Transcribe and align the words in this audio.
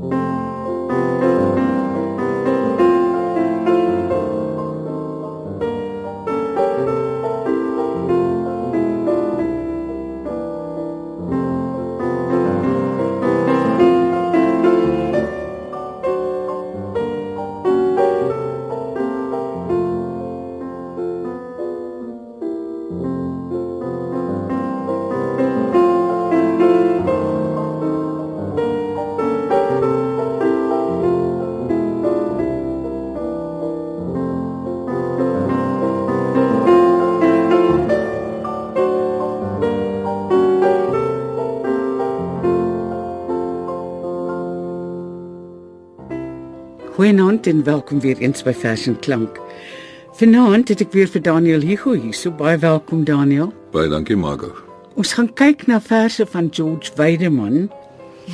Oh. 0.00 0.27
Goeienaand 46.98 47.46
en 47.46 47.60
welkom 47.62 48.00
weer 48.00 48.18
eens 48.18 48.42
by 48.42 48.50
Fashion 48.50 48.96
Klank. 48.98 49.36
Vanaand 50.18 50.72
het 50.72 50.80
ek 50.82 50.96
weer 50.96 51.06
vir 51.06 51.22
Daniel 51.22 51.62
Hugo 51.62 51.92
hier. 51.94 52.16
So 52.18 52.34
baie 52.34 52.58
welkom 52.58 53.04
Daniel. 53.06 53.52
Baie 53.70 53.86
dankie 53.86 54.16
Margo. 54.18 54.50
Ons 54.98 55.12
gaan 55.14 55.28
kyk 55.38 55.62
na 55.70 55.78
verse 55.78 56.26
van 56.26 56.48
George 56.50 56.90
Weideman 56.98 57.68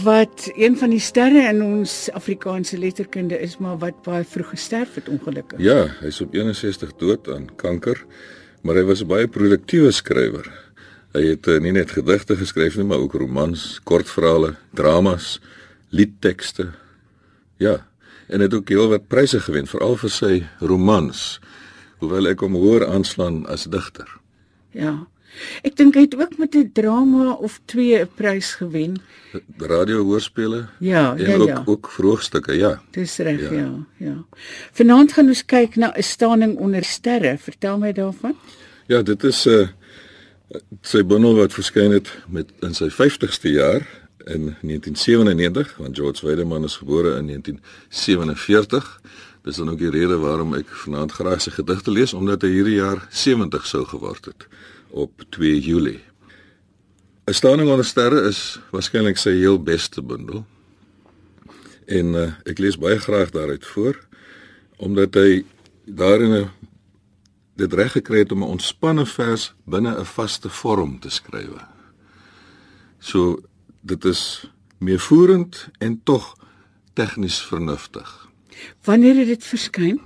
wat 0.00 0.48
een 0.56 0.80
van 0.80 0.96
die 0.96 1.02
sterre 1.10 1.45
in 1.50 1.60
ons 1.60 2.08
Afrikaanse 2.16 2.80
letterkunde 2.80 3.36
is, 3.36 3.58
maar 3.60 3.77
wat 3.84 4.00
baie 4.08 4.24
vroeg 4.24 4.55
gesterf 4.56 4.97
het 4.97 5.12
ongelukkig. 5.12 5.60
Ja, 5.60 5.84
hy's 6.00 6.25
op 6.25 6.33
61 6.33 6.97
dood 7.05 7.28
aan 7.28 7.50
kanker, 7.60 8.00
maar 8.64 8.81
hy 8.81 8.88
was 8.88 9.05
'n 9.05 9.12
baie 9.12 9.28
produktiewe 9.28 9.92
skrywer. 9.92 10.48
Hy 11.12 11.36
het 11.36 11.47
uh, 11.47 11.60
nie 11.60 11.77
net 11.77 11.91
gedigte 11.92 12.33
geskryf 12.33 12.81
nie, 12.81 12.88
maar 12.88 13.05
ook 13.05 13.12
romans, 13.12 13.81
kortverhale, 13.84 14.55
dramas, 14.72 15.36
liedtekste. 15.92 16.72
Ja, 17.60 17.84
en 18.28 18.41
het 18.41 18.55
ook 18.55 18.69
heelwat 18.69 19.08
pryse 19.08 19.41
gewen 19.41 19.67
veral 19.67 19.97
vir 19.97 20.11
sy 20.11 20.47
romans 20.61 21.41
hoewel 22.05 22.31
ek 22.33 22.44
hom 22.44 22.56
hoor 22.58 22.86
aanslaan 22.86 23.44
as 23.50 23.64
digter. 23.70 24.08
Ja. 24.77 25.06
Ek 25.66 25.75
dink 25.78 25.97
hy 25.98 26.05
het 26.06 26.14
ook 26.14 26.36
met 26.39 26.55
'n 26.55 26.70
drama 26.72 27.33
of 27.33 27.61
twee 27.66 27.98
'n 27.98 28.08
prys 28.14 28.55
gewen. 28.55 29.03
Radio 29.58 30.03
hoorspele? 30.03 30.69
Ja, 30.78 31.16
en 31.16 31.31
ja, 31.31 31.36
ook, 31.36 31.48
ja. 31.48 31.62
ook 31.66 31.91
vroegstukke, 31.91 32.53
ja. 32.53 32.83
Dis 32.91 33.16
reg, 33.16 33.41
ja. 33.41 33.53
Ja. 33.53 33.58
ja, 33.61 34.06
ja. 34.06 34.16
Vanaand 34.72 35.12
gaan 35.12 35.28
ons 35.28 35.44
kyk 35.44 35.77
na 35.77 35.92
'n 35.97 36.03
staning 36.03 36.56
onder 36.59 36.84
sterre. 36.84 37.38
Vertel 37.38 37.78
my 37.78 37.92
daarvan. 37.92 38.36
Ja, 38.86 39.03
dit 39.03 39.25
is 39.25 39.47
'n 39.47 39.50
uh, 39.50 39.69
sy 40.83 41.05
bundel 41.05 41.34
wat 41.34 41.53
verskyn 41.53 41.91
het 41.91 42.09
met 42.28 42.53
in 42.61 42.75
sy 42.75 42.88
50ste 42.91 43.50
jaar 43.50 44.03
in 44.25 44.56
1997 44.61 45.77
want 45.77 45.97
George 45.97 46.27
Weideman 46.27 46.64
is 46.64 46.77
gebore 46.77 47.17
in 47.17 47.27
1947. 47.27 49.00
Dis 49.42 49.56
dan 49.56 49.70
ook 49.70 49.78
die 49.78 49.91
rede 49.91 50.16
waarom 50.16 50.55
ek 50.55 50.69
vanaand 50.69 51.12
graag 51.12 51.42
sy 51.44 51.50
gedigte 51.50 51.91
lees 51.91 52.14
omdat 52.16 52.42
hy 52.42 52.48
hierdie 52.48 52.78
jaar 52.81 53.06
70 53.11 53.66
sou 53.66 53.84
geword 53.84 54.25
het 54.25 54.48
op 54.91 55.25
2 55.28 55.61
Julie. 55.61 56.00
'n 57.25 57.33
Staning 57.33 57.69
onder 57.70 57.84
sterre 57.84 58.20
is 58.28 58.61
waarskynlik 58.70 59.16
sy 59.16 59.33
heel 59.36 59.62
beste 59.62 60.03
bundel. 60.03 60.47
En 61.86 62.14
uh, 62.14 62.33
ek 62.44 62.59
lees 62.59 62.78
baie 62.81 62.98
graag 62.98 63.31
daaruit 63.31 63.64
voor 63.66 64.00
omdat 64.77 65.14
hy 65.14 65.44
daarin 65.84 66.33
'n 66.44 66.50
dit 67.56 67.72
reg 67.72 67.92
gekry 67.92 68.19
het 68.19 68.33
om 68.33 68.42
'n 68.42 68.56
ontspanne 68.56 69.06
vers 69.06 69.54
binne 69.65 69.93
'n 69.98 70.04
vaste 70.04 70.48
vorm 70.48 71.00
te 71.00 71.10
skryf. 71.10 71.48
So 72.98 73.41
dit 73.84 74.05
is 74.05 74.50
meevoerend 74.78 75.69
en 75.78 76.00
tog 76.05 76.37
tegnies 76.93 77.41
vernuftig. 77.43 78.28
Wanneer 78.84 79.17
het 79.17 79.27
dit 79.27 79.45
verskyn? 79.45 80.00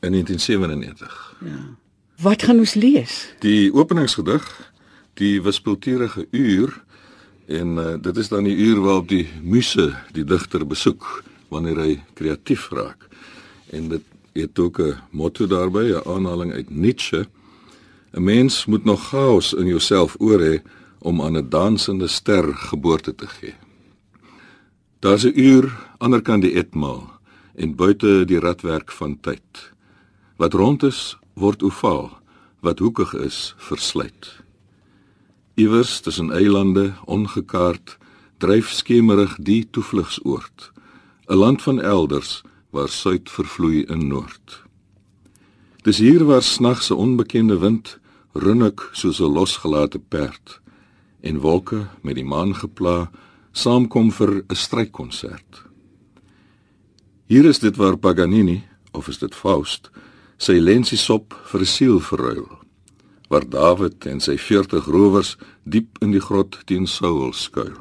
In 0.00 0.10
1997. 0.10 1.36
Ja. 1.44 1.76
Wat 2.22 2.42
gaan 2.42 2.58
ons 2.58 2.74
lees? 2.74 3.34
Die 3.38 3.72
openingsgedig, 3.74 4.72
die 5.14 5.42
wispelturige 5.42 6.26
uur 6.30 6.82
en 7.46 7.76
uh, 7.76 7.94
dit 8.00 8.16
is 8.16 8.28
dan 8.28 8.44
die 8.44 8.56
uur 8.56 8.80
waarop 8.80 9.08
die 9.08 9.28
muse 9.42 9.90
die 10.12 10.24
digter 10.24 10.66
besoek 10.66 11.22
wanneer 11.52 11.80
hy 11.82 11.96
kreatief 12.14 12.70
raak. 12.72 13.08
En 13.70 13.88
dit 13.88 14.02
het 14.32 14.58
ook 14.58 14.78
'n 14.80 14.96
motto 15.10 15.46
daarbey, 15.46 15.92
'n 15.92 16.08
aanhaling 16.08 16.52
uit 16.52 16.70
Nietzsche. 16.70 17.26
'n 18.12 18.24
Mens 18.24 18.64
moet 18.66 18.84
nog 18.84 19.08
chaos 19.08 19.52
in 19.52 19.66
jouself 19.66 20.14
oor 20.18 20.40
hê 20.40 20.62
om 21.02 21.22
aan 21.22 21.36
'n 21.36 21.48
dansende 21.48 22.06
ster 22.06 22.54
geboorte 22.54 23.14
te 23.14 23.26
gee. 23.26 23.54
Daar's 24.98 25.24
'n 25.24 25.38
uur 25.38 25.66
aanderkant 25.98 26.42
die 26.42 26.54
etmaal 26.54 27.20
en 27.54 27.74
buite 27.74 28.24
die 28.24 28.38
radwerk 28.38 28.92
van 28.92 29.20
tyd. 29.20 29.72
Wat 30.36 30.54
rond 30.54 30.82
is, 30.82 31.18
word 31.34 31.62
ovaal, 31.62 32.18
wat 32.60 32.78
hoekig 32.78 33.14
is, 33.14 33.54
versluit. 33.56 34.42
Iewers 35.54 36.00
tussen 36.00 36.32
eilande, 36.32 36.94
ongekaart, 37.04 37.98
dryf 38.38 38.70
skemerig 38.70 39.36
die 39.40 39.68
toevlugsoord, 39.70 40.72
'n 41.26 41.34
land 41.34 41.62
van 41.62 41.80
elders 41.80 42.42
waar 42.70 42.88
suid 42.88 43.30
vervloei 43.30 43.84
in 43.84 44.06
noord. 44.06 44.62
Dis 45.82 45.98
hier 45.98 46.24
waar 46.24 46.42
snags 46.42 46.90
'n 46.90 46.94
onbekende 46.94 47.58
wind 47.58 47.98
runnik 48.32 48.88
soos 48.92 49.20
'n 49.20 49.32
losgelate 49.32 49.98
perd 49.98 50.61
en 51.22 51.40
wolke 51.40 51.86
met 52.02 52.18
die 52.18 52.26
maan 52.26 52.54
gepla 52.58 53.10
saamkom 53.52 54.10
vir 54.12 54.44
'n 54.48 54.54
strykonsert. 54.54 55.62
Hier 57.26 57.44
is 57.44 57.58
dit 57.58 57.76
waar 57.76 57.96
Paganini, 57.96 58.62
of 58.92 59.08
is 59.08 59.18
dit 59.18 59.34
Faust, 59.34 59.90
sy 60.36 60.58
lensiesop 60.58 61.34
vir 61.44 61.60
'n 61.60 61.66
siel 61.66 62.00
verruil, 62.00 62.48
waar 63.28 63.48
Dawid 63.48 64.06
en 64.06 64.20
sy 64.20 64.36
40 64.36 64.86
rowers 64.86 65.36
diep 65.64 65.98
in 66.00 66.10
die 66.10 66.20
grot 66.20 66.58
teen 66.66 66.86
Saul 66.86 67.32
skuil. 67.32 67.80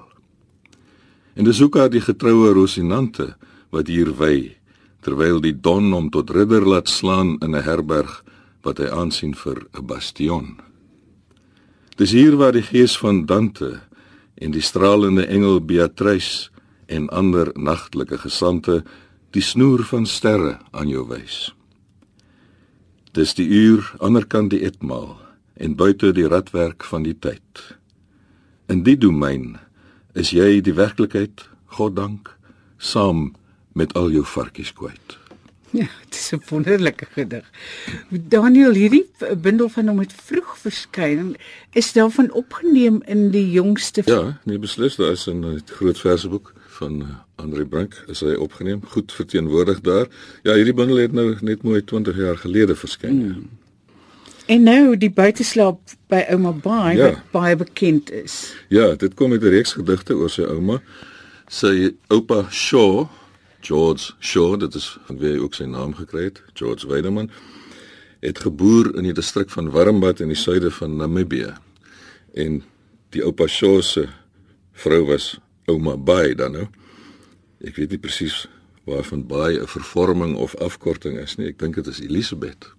En 1.36 1.44
dis 1.44 1.62
ook 1.62 1.76
haar 1.76 1.90
die 1.90 2.02
getroue 2.02 2.54
Rosinante 2.54 3.36
wat 3.72 3.88
hier 3.88 4.18
wy, 4.18 4.56
terwyl 5.02 5.42
die 5.42 5.56
don 5.62 5.92
hom 5.92 6.10
tot 6.10 6.30
ridder 6.30 6.66
laat 6.68 6.90
slaan 6.90 7.38
in 7.42 7.56
'n 7.56 7.64
herberg 7.64 8.24
wat 8.62 8.78
hy 8.78 8.88
aansien 8.88 9.36
vir 9.36 9.68
'n 9.74 9.86
bastion. 9.86 10.71
Dis 12.00 12.14
hier 12.16 12.38
waar 12.40 12.56
die 12.56 12.66
gees 12.66 12.98
van 12.98 13.26
Dante 13.26 13.80
en 14.36 14.54
die 14.56 14.64
stralende 14.64 15.26
engel 15.26 15.60
Beatrice 15.66 16.50
en 16.88 17.10
ander 17.10 17.52
nagtelike 17.56 18.18
gesante 18.24 18.82
die 19.32 19.44
snoer 19.44 19.84
van 19.88 20.06
sterre 20.06 20.58
aan 20.72 20.92
jou 20.92 21.06
wys. 21.08 21.52
Dis 23.12 23.36
die 23.36 23.48
uur 23.48 23.94
aanderkant 24.00 24.52
die 24.52 24.64
etmaal 24.68 25.16
en 25.56 25.76
buite 25.76 26.12
die 26.16 26.28
radwerk 26.28 26.84
van 26.88 27.04
die 27.04 27.16
tyd. 27.16 27.64
In 28.72 28.84
die 28.88 28.98
domein 28.98 29.60
is 30.16 30.32
jy 30.36 30.62
die 30.64 30.76
werklikheid, 30.76 31.44
God 31.76 31.96
dank, 31.96 32.32
saam 32.78 33.34
met 33.76 33.96
al 33.96 34.12
jou 34.12 34.24
varkies 34.28 34.72
kwyt. 34.76 35.21
Ja, 35.82 35.88
dit 36.10 36.16
is 36.20 36.32
'n 36.32 36.42
wonderlike 36.50 37.06
gedig. 37.14 37.46
Daniel, 38.10 38.74
hierdie 38.74 39.06
bundel 39.42 39.70
van 39.70 39.88
hom 39.88 40.00
het 40.00 40.14
vroeg 40.14 40.58
verskyn. 40.58 41.36
Is 41.72 41.94
daarvan 41.94 42.32
opgeneem 42.32 43.02
in 43.06 43.30
die 43.32 43.52
jongste 43.52 44.02
Ja, 44.06 44.40
nee 44.44 44.60
beslis, 44.60 44.96
daar 44.96 45.12
is 45.12 45.28
'n 45.28 45.62
groot 45.66 46.00
verseboek 46.00 46.54
van 46.68 47.02
eh, 47.02 47.08
Andre 47.36 47.66
Brink 47.66 48.04
is 48.08 48.20
hy 48.20 48.34
opgeneem, 48.34 48.82
goed 48.88 49.12
verteenwoordig 49.12 49.82
daar. 49.82 50.08
Ja, 50.44 50.54
hierdie 50.54 50.74
bundel 50.74 50.98
het 50.98 51.12
nou 51.12 51.36
net 51.42 51.64
mooi 51.64 51.84
20 51.84 52.18
jaar 52.18 52.38
gelede 52.38 52.76
verskyn. 52.76 53.16
Mm. 53.16 53.50
En 54.46 54.64
nou 54.64 54.98
die 54.98 55.12
buiteslaap 55.12 55.80
by 56.12 56.26
ouma 56.30 56.52
Baai 56.52 56.98
Ja. 56.98 57.04
wat 57.06 57.20
baie 57.32 57.56
bekend 57.56 58.12
is. 58.12 58.54
Ja, 58.68 58.96
dit 58.96 59.14
kom 59.14 59.32
uit 59.32 59.42
'n 59.42 59.48
reeks 59.48 59.74
gedigte 59.74 60.14
oor 60.16 60.30
sy 60.30 60.42
ouma. 60.42 60.82
Sy 61.48 61.94
oupa 62.08 62.46
Shaw, 62.50 63.08
George 63.62 64.14
Shaw, 64.20 64.60
dit 64.60 64.76
is 64.76 64.98
van 65.06 65.18
wie 65.22 65.36
hy 65.36 65.42
ook 65.42 65.56
sy 65.58 65.68
naam 65.70 65.94
gekry 65.96 66.24
het, 66.30 66.42
George 66.54 66.88
Weideman, 66.90 67.30
het 68.22 68.40
geboer 68.42 68.92
in 68.98 69.06
die 69.08 69.16
distrik 69.18 69.50
van 69.54 69.70
Warmbad 69.74 70.22
in 70.22 70.34
die 70.34 70.38
suide 70.38 70.72
van 70.72 70.96
Namibië. 70.98 71.54
En 72.34 72.62
die 73.14 73.24
oupa 73.26 73.48
Shaw 73.48 73.82
se 73.82 74.08
vrou 74.74 75.06
was 75.10 75.36
ouma 75.70 75.98
Baai 75.98 76.36
dan 76.36 76.58
nou. 76.58 76.68
Ek 77.62 77.78
weet 77.78 77.94
nie 77.94 78.02
presies 78.02 78.46
waarvan 78.90 79.28
Baai 79.28 79.60
'n 79.60 79.68
vervorming 79.68 80.36
of 80.36 80.56
afkorting 80.56 81.20
is 81.20 81.36
nie. 81.38 81.48
Ek 81.48 81.60
dink 81.60 81.76
dit 81.76 81.88
is 81.88 82.00
Elisabeth. 82.00 82.72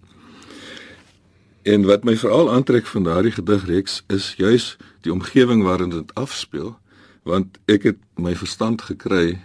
En 1.63 1.85
wat 1.87 2.05
my 2.05 2.17
veral 2.17 2.51
aantrek 2.51 2.87
van 2.87 3.05
daardie 3.05 3.33
gedigreeks 3.33 4.03
is 4.07 4.35
juis 4.37 4.77
die 5.01 5.13
omgewing 5.13 5.63
waarin 5.63 5.91
dit 5.91 6.15
afspeel, 6.15 6.79
want 7.23 7.59
ek 7.67 7.83
het 7.83 7.99
my 8.19 8.35
verstand 8.35 8.83
gekry 8.83 9.39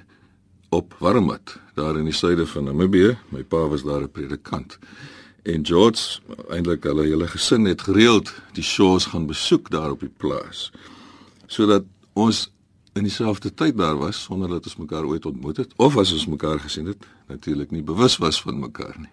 op 0.70 0.96
Warmut, 1.00 1.58
daar 1.74 1.98
in 1.98 2.04
die 2.04 2.14
suide 2.14 2.48
van 2.48 2.64
Namibië. 2.64 3.18
My 3.30 3.44
pa 3.44 3.68
was 3.68 3.84
daar 3.84 4.02
'n 4.02 4.12
predikant. 4.12 4.78
En 5.44 5.66
George, 5.66 6.20
eintlik 6.50 6.84
hulle 6.84 7.04
hele 7.04 7.28
gesin 7.28 7.66
het 7.66 7.82
gereeld 7.82 8.34
die 8.54 8.64
shows 8.64 9.06
gaan 9.06 9.26
besoek 9.26 9.70
daar 9.70 9.92
op 9.92 10.00
die 10.00 10.12
plaas. 10.18 10.72
Sodat 11.46 11.84
ons 12.14 12.52
in 12.94 13.04
dieselfde 13.04 13.54
tyd 13.54 13.78
daar 13.78 13.98
was 13.98 14.24
sonder 14.24 14.50
dat 14.50 14.64
ons 14.64 14.76
mekaar 14.76 15.06
ooit 15.06 15.26
ontmoet 15.26 15.58
het 15.58 15.74
of 15.76 15.98
as 15.98 16.12
ons 16.12 16.28
mekaar 16.28 16.60
gesien 16.60 16.86
het, 16.86 17.06
natuurlik 17.28 17.72
nie 17.72 17.84
bewus 17.84 18.18
was 18.18 18.42
van 18.42 18.60
mekaar 18.60 18.96
nie. 18.98 19.10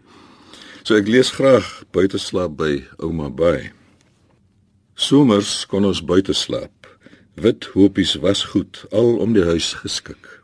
So 0.82 0.94
ek 0.94 1.08
lees 1.08 1.30
graag 1.30 1.84
buite 1.90 2.18
slaap 2.18 2.56
by 2.56 2.82
ouma 2.96 3.30
by. 3.30 3.72
Somers 4.94 5.66
kon 5.66 5.84
ons 5.84 6.04
buite 6.04 6.32
slaap. 6.32 6.88
Wit 7.34 7.64
hopies 7.74 8.14
was 8.14 8.44
goed 8.44 8.84
al 8.92 9.16
om 9.16 9.32
die 9.32 9.44
huis 9.44 9.72
geskik. 9.72 10.43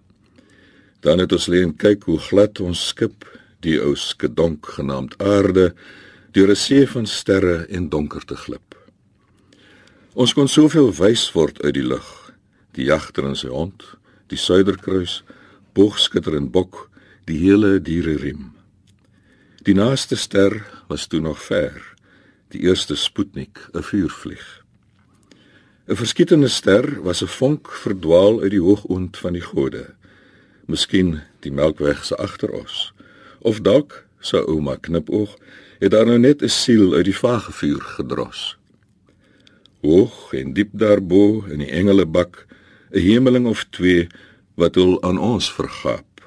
Dan 1.01 1.19
het 1.19 1.33
ons 1.33 1.47
lê 1.47 1.63
en 1.65 1.77
kyk 1.77 2.05
hoe 2.09 2.19
glad 2.19 2.61
ons 2.61 2.89
skip, 2.89 3.25
die 3.65 3.79
ou 3.81 3.95
skedonk 3.97 4.67
genaamd 4.77 5.17
aarde, 5.23 5.75
deur 6.33 6.51
'n 6.51 6.57
see 6.57 6.87
van 6.87 7.07
sterre 7.07 7.67
en 7.69 7.89
donkerte 7.89 8.37
glip. 8.37 8.75
Ons 10.15 10.33
kon 10.35 10.49
soveel 10.49 10.93
wys 10.93 11.33
word 11.33 11.63
uit 11.63 11.75
die 11.75 11.87
lug. 11.87 12.33
Die 12.73 12.85
jagter 12.85 13.25
en 13.25 13.37
sy 13.37 13.49
hond, 13.49 13.83
die 14.27 14.39
suiderkruis, 14.39 15.23
boogskutter 15.73 16.37
en 16.37 16.51
bok, 16.51 16.91
die 17.27 17.39
hele 17.39 17.81
diereriem. 17.81 18.53
Die 19.63 19.75
naaste 19.75 20.17
ster 20.17 20.67
was 20.89 21.07
toe 21.07 21.21
nog 21.21 21.39
ver, 21.43 21.77
die 22.51 22.61
eerste 22.61 22.97
Sputnik, 22.97 23.59
'n 23.75 23.83
vuurvlieg. 23.83 24.65
'n 25.89 25.97
Verskietende 25.97 26.49
ster 26.49 27.03
was 27.03 27.23
'n 27.23 27.27
vonk 27.27 27.71
verdwaal 27.71 28.41
uit 28.41 28.51
die 28.51 28.63
hoogoond 28.63 29.17
van 29.17 29.33
die 29.33 29.43
gode. 29.43 29.95
Miskien 30.71 31.17
die 31.43 31.51
Melkweg 31.51 32.05
se 32.07 32.17
agter 32.23 32.53
ons. 32.55 32.93
Of 33.43 33.59
dalk 33.67 34.05
sou 34.23 34.43
ouma 34.53 34.77
knipoog 34.79 35.33
het 35.81 35.91
daar 35.95 36.07
nou 36.07 36.19
net 36.19 36.43
'n 36.43 36.49
siel 36.49 36.95
uit 36.95 37.05
die 37.05 37.17
vagevuur 37.17 37.81
gedros. 37.97 38.57
Hoog 39.83 40.33
en 40.33 40.53
diep 40.53 40.71
daarbo 40.73 41.45
in 41.49 41.59
die 41.59 41.71
engelebak, 41.71 42.47
'n 42.93 42.99
hemeling 42.99 43.47
of 43.47 43.67
twee 43.71 44.09
wat 44.55 44.75
hul 44.75 45.03
aan 45.03 45.19
ons 45.19 45.53
vergaap. 45.53 46.21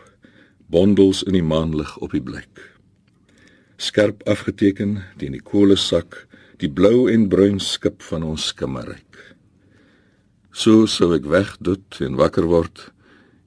Bondels 0.67 1.23
in 1.23 1.33
die 1.33 1.43
maanlig 1.43 1.97
op 1.97 2.11
die 2.11 2.21
blik. 2.21 2.73
Skerp 3.77 4.23
afgeteken 4.27 5.03
teen 5.17 5.31
die 5.31 5.41
kolesak, 5.41 6.27
die 6.57 6.69
blou 6.69 7.11
en 7.11 7.27
bruin 7.27 7.59
skip 7.59 8.01
van 8.01 8.23
ons 8.23 8.47
skimmeryk. 8.47 9.35
So 10.51 10.85
sou 10.85 11.13
ek 11.13 11.25
wegdoet 11.25 11.99
en 11.99 12.15
wakker 12.15 12.45
word 12.45 12.92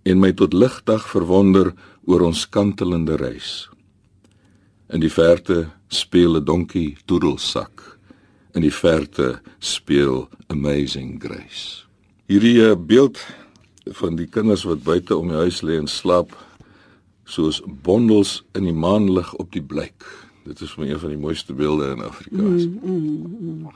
en 0.06 0.22
my 0.22 0.30
tot 0.38 0.54
ligdag 0.54 1.08
verwonder 1.10 1.72
oor 2.06 2.28
ons 2.28 2.44
kantelende 2.48 3.18
reis. 3.18 3.66
In 4.86 5.02
die 5.02 5.10
verte 5.10 5.66
speel 5.90 6.38
'n 6.38 6.44
donkie 6.44 6.96
toedelsak. 7.06 7.98
In 8.54 8.62
die 8.62 8.72
verte 8.72 9.40
speel 9.58 10.28
Amazing 10.46 11.20
Grace. 11.22 11.84
Hierdie 12.26 12.70
eh, 12.70 12.76
beeld 12.78 13.18
van 13.84 14.16
die 14.16 14.26
kinders 14.26 14.62
wat 14.62 14.82
buite 14.82 15.16
om 15.16 15.28
die 15.28 15.36
huis 15.36 15.62
lê 15.62 15.78
en 15.78 15.86
slaap 15.86 16.30
soos 17.24 17.62
bondels 17.66 18.44
in 18.54 18.64
die 18.64 18.72
maanlig 18.72 19.34
op 19.34 19.52
die 19.52 19.62
blyk. 19.62 20.06
Dit 20.44 20.60
is 20.60 20.70
vir 20.70 20.84
my 20.84 20.90
een 20.92 20.98
van 20.98 21.10
die 21.10 21.18
mooiste 21.18 21.52
beelde 21.52 21.90
in 21.90 22.02
Afrikaans. 22.02 22.66
Mm, 22.66 22.78
mm, 22.82 23.36
mm. 23.40 23.70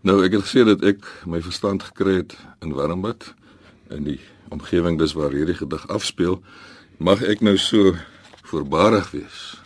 Nou 0.00 0.24
ek 0.24 0.32
het 0.32 0.42
gesê 0.42 0.64
dat 0.64 0.82
ek 0.82 1.06
my 1.26 1.42
verstand 1.42 1.82
gekry 1.82 2.14
het 2.22 2.36
in 2.62 2.72
Warmbad 2.72 3.34
in 3.94 4.04
die 4.04 4.20
omgewing 4.54 4.98
dis 4.98 5.14
waar 5.16 5.32
hierdie 5.34 5.56
gedig 5.58 5.86
afspeel. 5.88 6.40
Mag 6.98 7.22
ek 7.22 7.40
nou 7.40 7.56
so 7.58 7.94
voorbarig 8.50 9.10
wees 9.14 9.56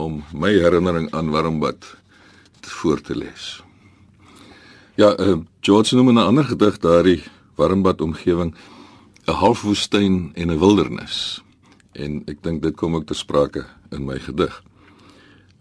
om 0.00 0.22
my 0.32 0.52
herinnering 0.54 1.10
aan 1.12 1.30
Warmbad 1.30 1.84
te 2.60 2.70
voor 2.70 3.00
te 3.00 3.16
lees. 3.16 3.62
Ja, 4.96 5.12
uh, 5.18 5.40
George 5.60 5.96
noem 5.96 6.12
'n 6.12 6.18
ander 6.18 6.44
gedig 6.44 6.78
daardie 6.78 7.22
Warmbad 7.56 8.00
omgewing 8.00 8.54
'n 9.26 9.32
halfwoestyn 9.32 10.32
en 10.34 10.50
'n 10.50 10.58
wildernis. 10.58 11.42
En 11.92 12.22
ek 12.26 12.42
dink 12.42 12.62
dit 12.62 12.76
kom 12.76 12.94
ook 12.94 13.06
ter 13.06 13.16
sprake 13.16 13.66
in 13.90 14.04
my 14.04 14.18
gedig. 14.18 14.62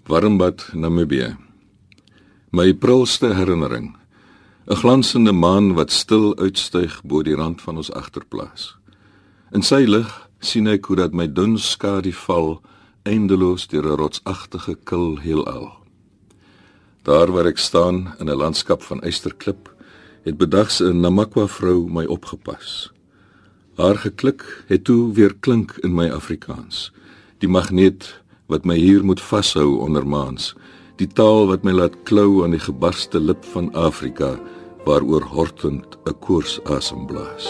Warmbad, 0.06 0.70
Namibië. 0.74 1.36
My 2.52 2.74
prilste 2.74 3.34
herinnering 3.34 4.01
'n 4.72 4.76
glansende 4.76 5.32
maan 5.32 5.74
wat 5.74 5.92
stil 5.92 6.38
uitstyg 6.38 7.02
bo 7.04 7.22
die 7.24 7.36
rand 7.36 7.62
van 7.62 7.76
ons 7.76 7.92
agterplaas. 7.92 8.78
In 9.52 9.66
sy 9.68 9.84
lig 9.84 10.12
sien 10.40 10.68
ek 10.68 10.86
hoe 10.88 10.96
dat 10.96 11.12
my 11.12 11.28
dun 11.28 11.58
skadu 11.60 12.14
val 12.16 12.62
eindeloos 13.04 13.68
deur 13.68 13.84
'n 13.84 14.00
rotsagtige 14.00 14.78
kil 14.84 15.20
heelal. 15.20 15.68
Daar 17.04 17.32
waar 17.32 17.52
ek 17.52 17.58
staan 17.58 18.16
in 18.20 18.30
'n 18.30 18.38
landskap 18.44 18.82
van 18.84 19.02
eysterklip, 19.02 19.76
het 20.24 20.38
bedags 20.38 20.80
'n 20.80 21.02
Namakwa 21.02 21.48
vrou 21.48 21.90
my 21.90 22.06
opgepas. 22.06 22.92
Haar 23.76 23.98
geklik 23.98 24.64
het 24.68 24.84
toe 24.84 25.14
weer 25.14 25.36
klink 25.40 25.78
in 25.84 25.94
my 25.94 26.10
Afrikaans. 26.10 26.92
Die 27.40 27.50
magneet 27.50 28.22
wat 28.48 28.66
my 28.66 28.76
hier 28.76 29.04
moet 29.04 29.22
vashou 29.22 29.80
onder 29.80 30.08
maans 30.08 30.56
die 31.02 31.10
taal 31.10 31.48
wat 31.50 31.64
my 31.66 31.74
laat 31.74 31.96
klou 32.06 32.44
aan 32.44 32.54
die 32.54 32.62
gebarste 32.62 33.20
lip 33.20 33.46
van 33.54 33.72
Afrika 33.74 34.36
waaroor 34.86 35.26
hortend 35.34 35.90
'n 36.06 36.16
koors 36.24 36.54
asem 36.76 37.02
blaas. 37.10 37.46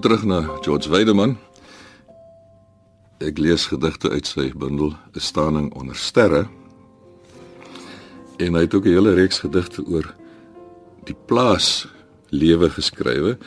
Terug 0.00 0.24
na 0.24 0.40
George 0.60 0.88
Weideman. 0.88 1.34
Ek 3.20 3.36
lees 3.38 3.66
gedigte 3.68 4.08
uit 4.08 4.26
sy 4.26 4.46
bundel 4.56 4.94
'n 5.12 5.20
staaning 5.20 5.68
onder 5.76 5.96
sterre. 5.96 6.48
En 8.38 8.54
hy 8.54 8.60
het 8.60 8.74
ook 8.74 8.84
'n 8.84 8.96
hele 8.96 9.14
reeks 9.14 9.38
gedigte 9.38 9.84
oor 9.84 10.14
die 11.04 11.16
plaas 11.26 11.86
lewe 12.30 12.70
geskrywe. 12.70 13.38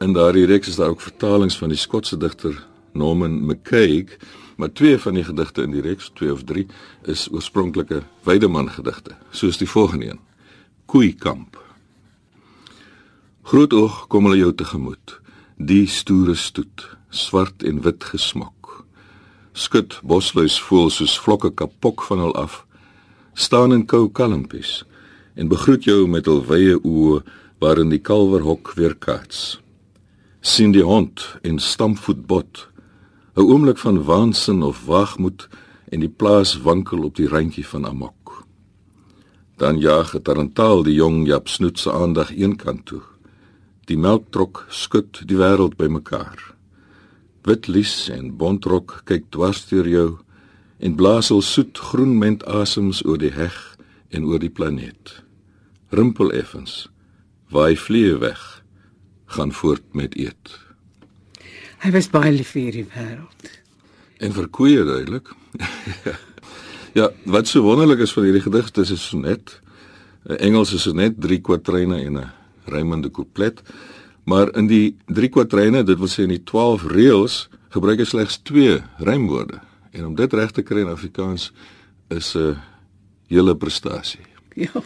In 0.00 0.12
daardie 0.12 0.46
reeks 0.46 0.68
is 0.68 0.76
daar 0.76 0.88
ook 0.88 1.00
vertalings 1.00 1.58
van 1.58 1.68
die 1.68 1.78
Skotse 1.78 2.16
digter 2.16 2.66
Norman 2.92 3.46
McCaig, 3.46 4.16
maar 4.56 4.72
twee 4.72 4.98
van 4.98 5.14
die 5.14 5.24
gedigte 5.24 5.62
in 5.62 5.70
die 5.70 5.80
reeks, 5.80 6.10
twee 6.14 6.32
of 6.32 6.42
drie, 6.42 6.66
is 7.02 7.28
oorspronklike 7.30 8.02
Weideman 8.22 8.70
gedigte, 8.70 9.16
soos 9.30 9.58
die 9.58 9.68
volgende 9.68 10.06
een: 10.06 10.20
Koeikamp. 10.86 11.70
Groot 13.42 13.72
oog 13.72 14.06
kom 14.06 14.24
hulle 14.24 14.36
jou 14.36 14.54
tegemoet. 14.54 15.19
Die 15.60 15.84
stoere 15.86 16.34
stoet, 16.40 16.86
swart 17.12 17.60
en 17.68 17.82
wit 17.84 18.04
gesmok. 18.08 18.86
Skud 19.52 19.98
bosluis 20.08 20.54
voel 20.64 20.88
soos 20.88 21.18
vlokke 21.20 21.50
kapok 21.52 22.00
van 22.08 22.22
hul 22.24 22.32
af. 22.40 22.62
Staan 23.36 23.74
in 23.76 23.82
kou 23.84 24.06
kalmpies 24.08 24.86
en 25.36 25.52
begroet 25.52 25.84
jou 25.84 26.06
met 26.08 26.30
hul 26.32 26.40
wye 26.48 26.78
oë 26.80 27.20
waarin 27.60 27.92
die 27.92 28.00
kalwerhok 28.00 28.72
weer 28.78 28.96
kats. 28.96 29.60
sien 30.40 30.72
die 30.72 30.86
hond 30.92 31.26
en 31.44 31.58
stampvoet 31.58 32.24
bot. 32.26 32.68
'n 33.36 33.44
oomblik 33.44 33.78
van 33.78 34.04
waansin 34.04 34.62
of 34.62 34.86
waagmoed 34.86 35.48
en 35.92 36.00
die 36.00 36.14
plaas 36.20 36.56
wankel 36.56 37.04
op 37.04 37.16
die 37.16 37.28
randjie 37.28 37.66
van 37.66 37.86
amok. 37.86 38.46
Dan 39.56 39.78
jaag 39.78 40.16
'n 40.16 40.22
tarantaal 40.22 40.82
die 40.82 40.94
jong 40.94 41.26
Jap 41.26 41.48
snoet 41.48 41.78
se 41.78 41.92
aandag 41.92 42.32
eenkant 42.32 42.86
toe. 42.86 43.09
Die 43.90 43.98
melktrok 43.98 44.64
skud 44.70 45.24
die 45.26 45.38
wêreld 45.40 45.74
bymekaar. 45.80 46.38
Wit 47.42 47.66
lies 47.66 48.06
en 48.14 48.36
bontrok 48.38 49.00
kyk 49.08 49.26
dwars 49.34 49.64
deur 49.66 49.88
jou 49.88 50.10
en 50.78 50.94
blaas 50.94 51.32
al 51.34 51.42
soet 51.42 51.78
groen 51.90 52.14
ment 52.20 52.44
asems 52.46 53.02
oor 53.02 53.18
die 53.18 53.34
heg 53.34 53.56
en 54.14 54.28
oor 54.30 54.38
die 54.38 54.52
planeet. 54.52 55.16
Rimpel 55.90 56.30
effens, 56.38 56.86
waai 57.50 57.74
vliee 57.76 58.16
weg. 58.22 58.60
gaan 59.30 59.52
voort 59.52 59.94
met 59.94 60.16
eet. 60.18 60.50
Hy 61.84 61.92
was 61.94 62.08
baie 62.10 62.32
lief 62.34 62.50
vir 62.54 62.62
hierdie 62.64 62.88
wêreld. 62.90 63.52
En 64.18 64.34
vir 64.34 64.48
koeie 64.50 64.82
duidelik. 64.84 65.30
ja, 66.98 67.08
wat 67.30 67.48
so 67.48 67.62
wonderlik 67.62 68.02
is 68.04 68.14
van 68.16 68.26
hierdie 68.26 68.42
gedig, 68.42 68.72
dis 68.74 68.90
'n 68.90 68.98
sonnet. 68.98 69.60
'n 70.26 70.42
Engelse 70.50 70.78
sonnet, 70.78 71.20
3 71.20 71.40
kwatryne 71.40 72.02
en 72.04 72.18
'n 72.18 72.39
rymende 72.64 73.10
couplet. 73.10 73.62
Maar 74.24 74.54
in 74.56 74.66
die 74.66 74.96
3 75.06 75.28
kwatryne, 75.28 75.82
dit 75.82 75.98
wil 75.98 76.08
sê 76.08 76.26
in 76.26 76.34
die 76.34 76.44
12 76.44 76.86
reëls, 76.92 77.48
gebruik 77.74 78.02
hy 78.02 78.04
slegs 78.04 78.40
2 78.48 78.80
rymwoorde. 78.98 79.60
En 79.90 80.06
om 80.06 80.14
dit 80.14 80.32
reg 80.32 80.50
te 80.50 80.62
kry 80.62 80.84
in 80.84 80.92
Afrikaans 80.92 81.52
is 82.08 82.34
'n 82.36 82.56
hele 83.28 83.56
prestasie. 83.56 84.26
Ja. 84.54 84.82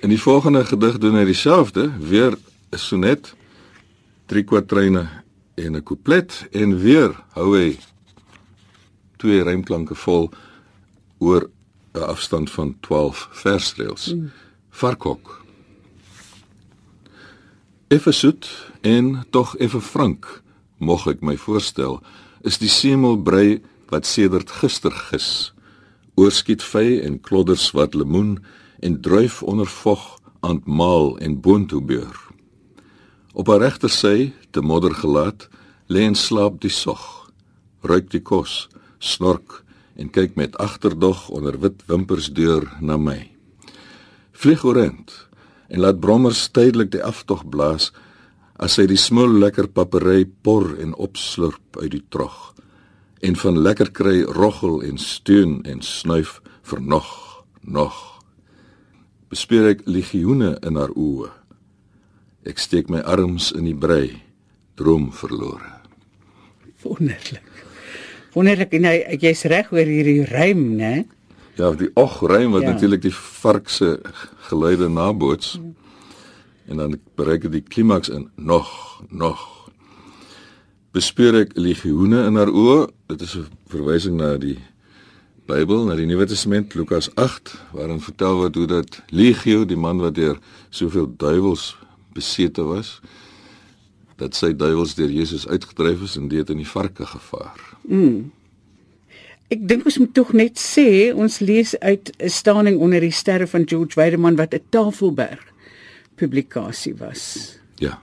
In 0.00 0.08
die 0.08 0.20
volgende 0.20 0.64
gedig 0.64 0.98
doen 0.98 1.14
hy 1.14 1.24
dieselfde, 1.24 1.90
weer 1.98 2.36
'n 2.72 2.78
sonnet, 2.78 3.34
3 4.26 4.44
kwatryne 4.44 5.08
en 5.54 5.76
'n 5.76 5.82
couplet 5.82 6.48
en 6.50 6.78
weer 6.78 7.14
hou 7.32 7.56
hy 7.56 7.78
twee 9.16 9.42
rymklanke 9.42 9.94
vol 9.94 10.30
oor 11.18 11.50
'n 11.92 12.02
afstand 12.02 12.50
van 12.50 12.76
12 12.80 13.28
versreëls. 13.30 14.14
Mm. 14.14 14.30
Varkhok. 14.70 15.44
Effe 17.90 18.12
soet 18.12 18.46
en 18.80 19.24
tog 19.30 19.56
effe 19.58 19.80
frank, 19.82 20.26
mog 20.78 21.08
ek 21.10 21.24
my 21.26 21.32
voorstel, 21.34 21.96
is 22.46 22.60
die 22.62 22.70
semelbrei 22.70 23.56
wat 23.90 24.06
sedert 24.06 24.52
gister 24.60 24.94
gis. 25.08 25.50
Oorskiet 26.14 26.62
vy 26.62 27.00
en 27.02 27.16
klodders 27.18 27.64
wat 27.74 27.96
lemoen 27.98 28.36
en 28.78 29.00
druif 29.02 29.40
onder 29.42 29.66
vog 29.66 30.04
aandmaal 30.46 31.16
en 31.18 31.34
boontoe 31.42 31.80
beur. 31.82 32.14
Op 33.34 33.50
haar 33.50 33.64
regtersy, 33.64 34.30
te 34.54 34.62
modder 34.62 34.94
gelaat, 34.94 35.48
lê 35.90 36.06
en 36.06 36.14
slaap 36.14 36.60
die 36.62 36.70
sog. 36.70 37.02
Ruik 37.82 38.06
die 38.14 38.22
kos, 38.22 38.68
snork 39.02 39.64
en 39.98 40.14
kyk 40.14 40.38
met 40.38 40.54
agterdog 40.62 41.26
onder 41.34 41.58
wit 41.58 41.82
wimpers 41.90 42.30
deur 42.38 42.70
na 42.78 42.94
my. 42.94 43.18
Vlieg 44.30 44.62
orent 44.62 45.10
en 45.70 45.80
laat 45.80 46.00
brommers 46.02 46.48
tydelik 46.50 46.92
die 46.92 47.04
aftog 47.06 47.46
blaas 47.46 47.90
as 48.60 48.76
hy 48.76 48.86
die 48.90 49.00
smul 49.00 49.38
lekker 49.40 49.70
papery 49.72 50.26
por 50.26 50.74
en 50.82 50.92
opslurp 50.98 51.80
uit 51.80 51.94
die 51.94 52.04
trog 52.12 52.50
en 53.24 53.36
van 53.36 53.58
lekker 53.60 53.90
kry 53.94 54.20
roggel 54.36 54.82
en 54.84 54.98
steun 54.98 55.60
en 55.68 55.82
snuif 55.84 56.40
vir 56.68 56.80
nog 56.82 57.10
nog. 57.60 57.94
Bespeer 59.30 59.70
ek 59.74 59.84
legioene 59.86 60.56
in 60.66 60.78
haar 60.80 60.92
oë. 60.96 61.30
Ek 62.48 62.58
steek 62.58 62.88
my 62.90 63.02
arms 63.04 63.50
in 63.52 63.68
die 63.68 63.76
brei 63.76 64.16
droom 64.80 65.10
verlore. 65.12 65.76
Wonderlik. 66.82 67.44
Wonderlik 68.34 68.72
en 68.78 68.88
jy's 69.20 69.44
reg 69.52 69.70
oor 69.74 69.86
hierdie 69.86 70.24
rym 70.30 70.70
né 70.80 70.94
ja 71.58 71.70
die 71.72 71.90
og 71.94 72.22
rym 72.22 72.52
wat 72.52 72.62
ja. 72.62 72.72
natuurlik 72.72 73.02
die 73.02 73.14
vark 73.14 73.68
se 73.68 73.98
geluide 74.48 74.88
naboots 74.88 75.58
ja. 75.58 75.72
en 76.70 76.76
dan 76.76 76.98
bereik 77.14 77.42
dit 77.42 77.52
die 77.52 77.66
klimaks 77.66 78.08
in 78.08 78.30
nog 78.36 79.02
nog 79.08 79.60
bespeer 80.94 81.44
ek 81.44 81.54
legioene 81.58 82.24
in 82.26 82.38
haar 82.38 82.50
oë. 82.50 82.88
Dit 83.12 83.22
is 83.22 83.36
'n 83.36 83.46
verwysing 83.70 84.16
na 84.16 84.36
die 84.36 84.58
Bybel, 85.46 85.84
na 85.86 85.94
die 85.94 86.06
Nuwe 86.06 86.26
Testament, 86.26 86.74
Lukas 86.74 87.10
8, 87.14 87.54
waarin 87.72 88.00
vertel 88.00 88.36
word 88.36 88.54
hoe 88.54 88.66
dat 88.66 89.02
legio, 89.10 89.64
die 89.64 89.76
man 89.76 89.98
wat 89.98 90.14
deur 90.14 90.38
soveel 90.70 91.08
duiwels 91.16 91.76
besete 92.14 92.62
was, 92.62 93.00
dat 94.16 94.34
sy 94.34 94.52
duiwels 94.54 94.94
deur 94.94 95.10
Jesus 95.10 95.48
uitgedryf 95.48 96.02
is 96.02 96.16
en 96.16 96.28
dit 96.28 96.50
in 96.50 96.56
die 96.56 96.68
varke 96.68 97.06
gevaar. 97.06 97.58
Mm. 97.82 98.30
Ek 99.50 99.64
dink 99.66 99.82
ons 99.88 99.96
moet 99.98 100.12
tog 100.14 100.28
net 100.38 100.60
sê 100.62 101.10
ons 101.10 101.40
lees 101.42 101.72
uit 101.82 102.12
'n 102.22 102.28
staaning 102.30 102.78
onder 102.78 103.00
die 103.00 103.10
sterre 103.10 103.46
van 103.50 103.66
George 103.66 103.98
Weideman 103.98 104.36
wat 104.36 104.54
'n 104.54 104.62
Tafelberg 104.70 105.42
publikasie 106.14 106.94
was. 106.94 107.58
Ja. 107.78 108.00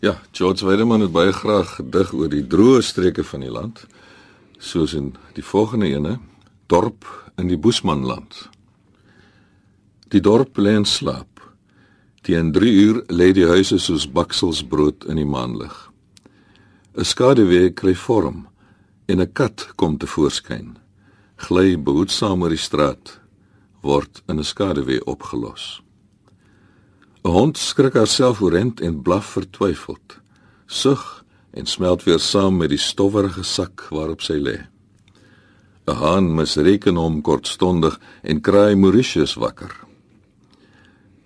Ja, 0.00 0.20
George 0.32 0.66
Weideman 0.66 1.00
het 1.00 1.12
baie 1.12 1.32
graag 1.32 1.76
gedig 1.76 2.12
oor 2.12 2.28
die 2.28 2.46
droë 2.46 2.82
streke 2.82 3.24
van 3.24 3.40
die 3.40 3.50
land, 3.50 3.86
soos 4.58 4.94
in 4.94 5.14
die 5.34 5.44
volgende 5.44 5.86
ene, 5.86 6.18
dorp 6.66 7.04
in 7.36 7.46
die 7.48 7.58
Boesmanland. 7.58 8.48
Die 10.08 10.20
dorp 10.20 10.56
lê 10.58 10.74
in 10.74 10.84
slaap. 10.84 11.54
Teen 12.22 12.52
3 12.52 12.72
uur 12.72 13.04
lê 13.06 13.32
die 13.32 13.46
huise 13.46 13.78
soos 13.78 14.10
baksels 14.10 14.64
brood 14.64 15.04
in 15.04 15.16
die 15.16 15.24
maanlig. 15.24 15.92
'n 16.96 17.04
Skaduwee 17.04 17.70
kry 17.70 17.94
vorm 17.94 18.46
en 19.06 19.20
'n 19.20 19.32
kat 19.32 19.68
kom 19.76 19.98
te 19.98 20.06
voorskyn. 20.06 20.78
Gly 21.36 21.76
behoedsaam 21.82 22.42
oor 22.42 22.48
die 22.48 22.66
straat 22.68 23.20
word 23.82 24.22
in 24.28 24.38
'n 24.38 24.44
skaduwee 24.44 25.04
opgelos. 25.04 25.82
'n 27.24 27.30
Hond 27.30 27.58
skrik 27.58 27.94
haarself 27.94 28.40
oorent 28.40 28.80
en 28.80 29.02
blaf 29.02 29.26
vertwyfeld. 29.26 30.18
Sug 30.66 31.24
en 31.50 31.66
smelt 31.66 32.04
weer 32.04 32.18
saam 32.18 32.56
met 32.56 32.68
die 32.68 32.78
stowwerige 32.78 33.42
sak 33.42 33.86
waarop 33.90 34.20
sy 34.20 34.38
lê. 34.46 34.66
'n 35.86 35.94
Haan 35.94 36.34
misreken 36.34 36.96
hom 36.96 37.22
kortstondig 37.22 38.00
en 38.22 38.40
kraai 38.40 38.74
Mauritius 38.74 39.34
wakker. 39.34 39.74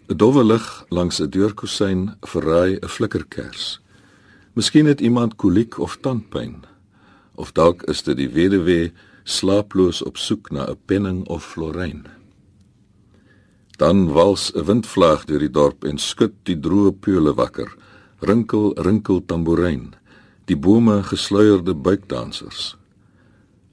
'n 0.09 0.17
Dowwe 0.17 0.45
lig 0.45 0.85
langs 0.89 1.21
'n 1.21 1.31
deurkusyn 1.31 2.17
verraai 2.21 2.79
'n 2.83 2.89
flikkerkers. 2.89 3.81
Miskien 4.55 4.87
het 4.87 5.01
iemand 5.01 5.37
koliek 5.37 5.79
of 5.79 5.97
tandpyn 5.97 6.70
of 7.40 7.52
dalk 7.56 7.82
is 7.88 8.02
dit 8.04 8.18
die 8.20 8.28
weduwee 8.28 8.90
slaaploos 9.25 10.02
op 10.04 10.18
soek 10.20 10.50
na 10.52 10.68
'n 10.68 10.78
penning 10.87 11.20
of 11.28 11.44
floryn. 11.44 12.06
Dan 13.80 14.12
wals 14.12 14.52
'n 14.54 14.64
windvlaag 14.64 15.25
deur 15.25 15.38
die 15.38 15.54
dorp 15.61 15.85
en 15.85 15.99
skud 15.99 16.35
die 16.42 16.61
droë 16.61 16.92
peule 17.00 17.32
wakker. 17.35 17.70
Rinkel, 18.20 18.75
rinkel 18.76 19.25
tamboerijn. 19.26 19.94
Die 20.44 20.56
bome 20.56 21.02
gesluierde 21.02 21.75
buikdansers. 21.75 22.76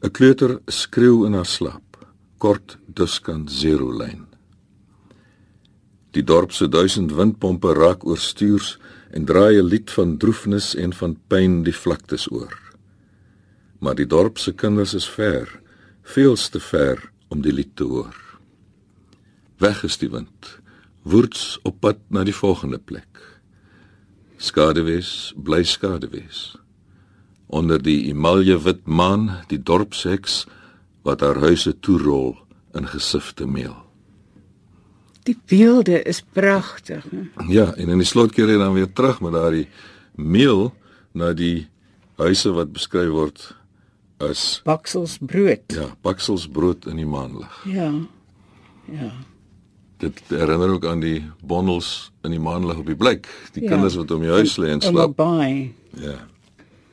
'n 0.01 0.12
Kleuter 0.12 0.62
skreeu 0.65 1.25
in 1.25 1.33
haar 1.33 1.45
slaap. 1.45 2.07
Kort 2.38 2.77
duskan 2.86 3.50
zero 3.50 3.91
lyn. 3.97 4.25
Die 6.12 6.24
dorp 6.24 6.51
se 6.51 6.67
duisend 6.67 7.12
windpompe 7.12 7.74
raak 7.74 8.05
oorstuurs 8.05 8.79
en 9.12 9.25
draai 9.25 9.59
'n 9.59 9.65
lied 9.65 9.91
van 9.91 10.17
droefnis 10.17 10.75
en 10.75 10.93
van 10.93 11.17
pyn 11.27 11.63
die 11.63 11.75
vlaktes 11.75 12.31
oor. 12.31 12.66
Maar 13.79 13.96
die 13.96 14.07
dorp 14.10 14.38
se 14.38 14.53
kinders 14.53 14.93
is 14.98 15.10
ver, 15.10 15.50
veelste 16.01 16.60
ver 16.60 17.01
om 17.27 17.41
die 17.41 17.53
lied 17.53 17.75
te 17.75 17.84
hoor. 17.84 18.15
Weg 19.57 19.84
is 19.84 19.98
die 19.98 20.10
wind. 20.10 20.57
Woords 21.07 21.57
op 21.63 21.79
pad 21.81 22.00
na 22.13 22.24
die 22.27 22.36
volgende 22.36 22.77
plek. 22.77 23.22
Skaduwees, 24.38 25.34
bly 25.36 25.63
skaduwees. 25.65 26.55
Onder 27.48 27.81
die 27.81 28.10
emalje 28.12 28.57
wit 28.62 28.86
maan, 28.86 29.29
die 29.50 29.60
dorpsheks 29.62 30.46
wat 31.07 31.24
haar 31.24 31.39
huise 31.41 31.74
toerol 31.79 32.36
in 32.77 32.89
gesifte 32.91 33.48
meel. 33.48 33.75
Die 35.27 35.38
beelde 35.50 36.01
is 36.07 36.22
pragtig. 36.22 37.05
Ja, 37.48 37.74
en 37.75 37.89
in 37.89 38.03
die 38.03 38.07
slot 38.07 38.36
keer 38.36 38.51
hy 38.51 38.60
dan 38.60 38.75
weer 38.75 38.91
terug 38.93 39.19
met 39.24 39.36
daardie 39.36 39.67
meel 40.15 40.69
na 41.17 41.34
die 41.36 41.67
huise 42.22 42.53
wat 42.55 42.72
beskryf 42.75 43.12
word 43.12 43.57
as 44.17 44.62
bakselsbrood. 44.63 45.74
Ja, 45.74 45.95
bakselsbrood 46.01 46.86
in 46.86 46.95
die 46.95 47.05
maanlig. 47.05 47.63
Ja. 47.65 47.91
Ja 48.86 49.12
dit 49.97 50.21
herinner 50.27 50.69
ook 50.69 50.86
aan 50.86 51.00
die 51.01 51.24
bondels 51.45 52.12
in 52.25 52.33
die 52.36 52.41
maanlig 52.41 52.77
op 52.77 52.86
die 52.86 52.97
blik, 52.97 53.27
die 53.55 53.63
ja. 53.65 53.74
kinders 53.74 53.97
wat 53.97 54.12
om 54.13 54.21
die 54.21 54.33
huis 54.33 54.57
lê 54.62 54.69
en 54.75 54.81
slaap. 54.81 55.17
Ja. 55.97 56.17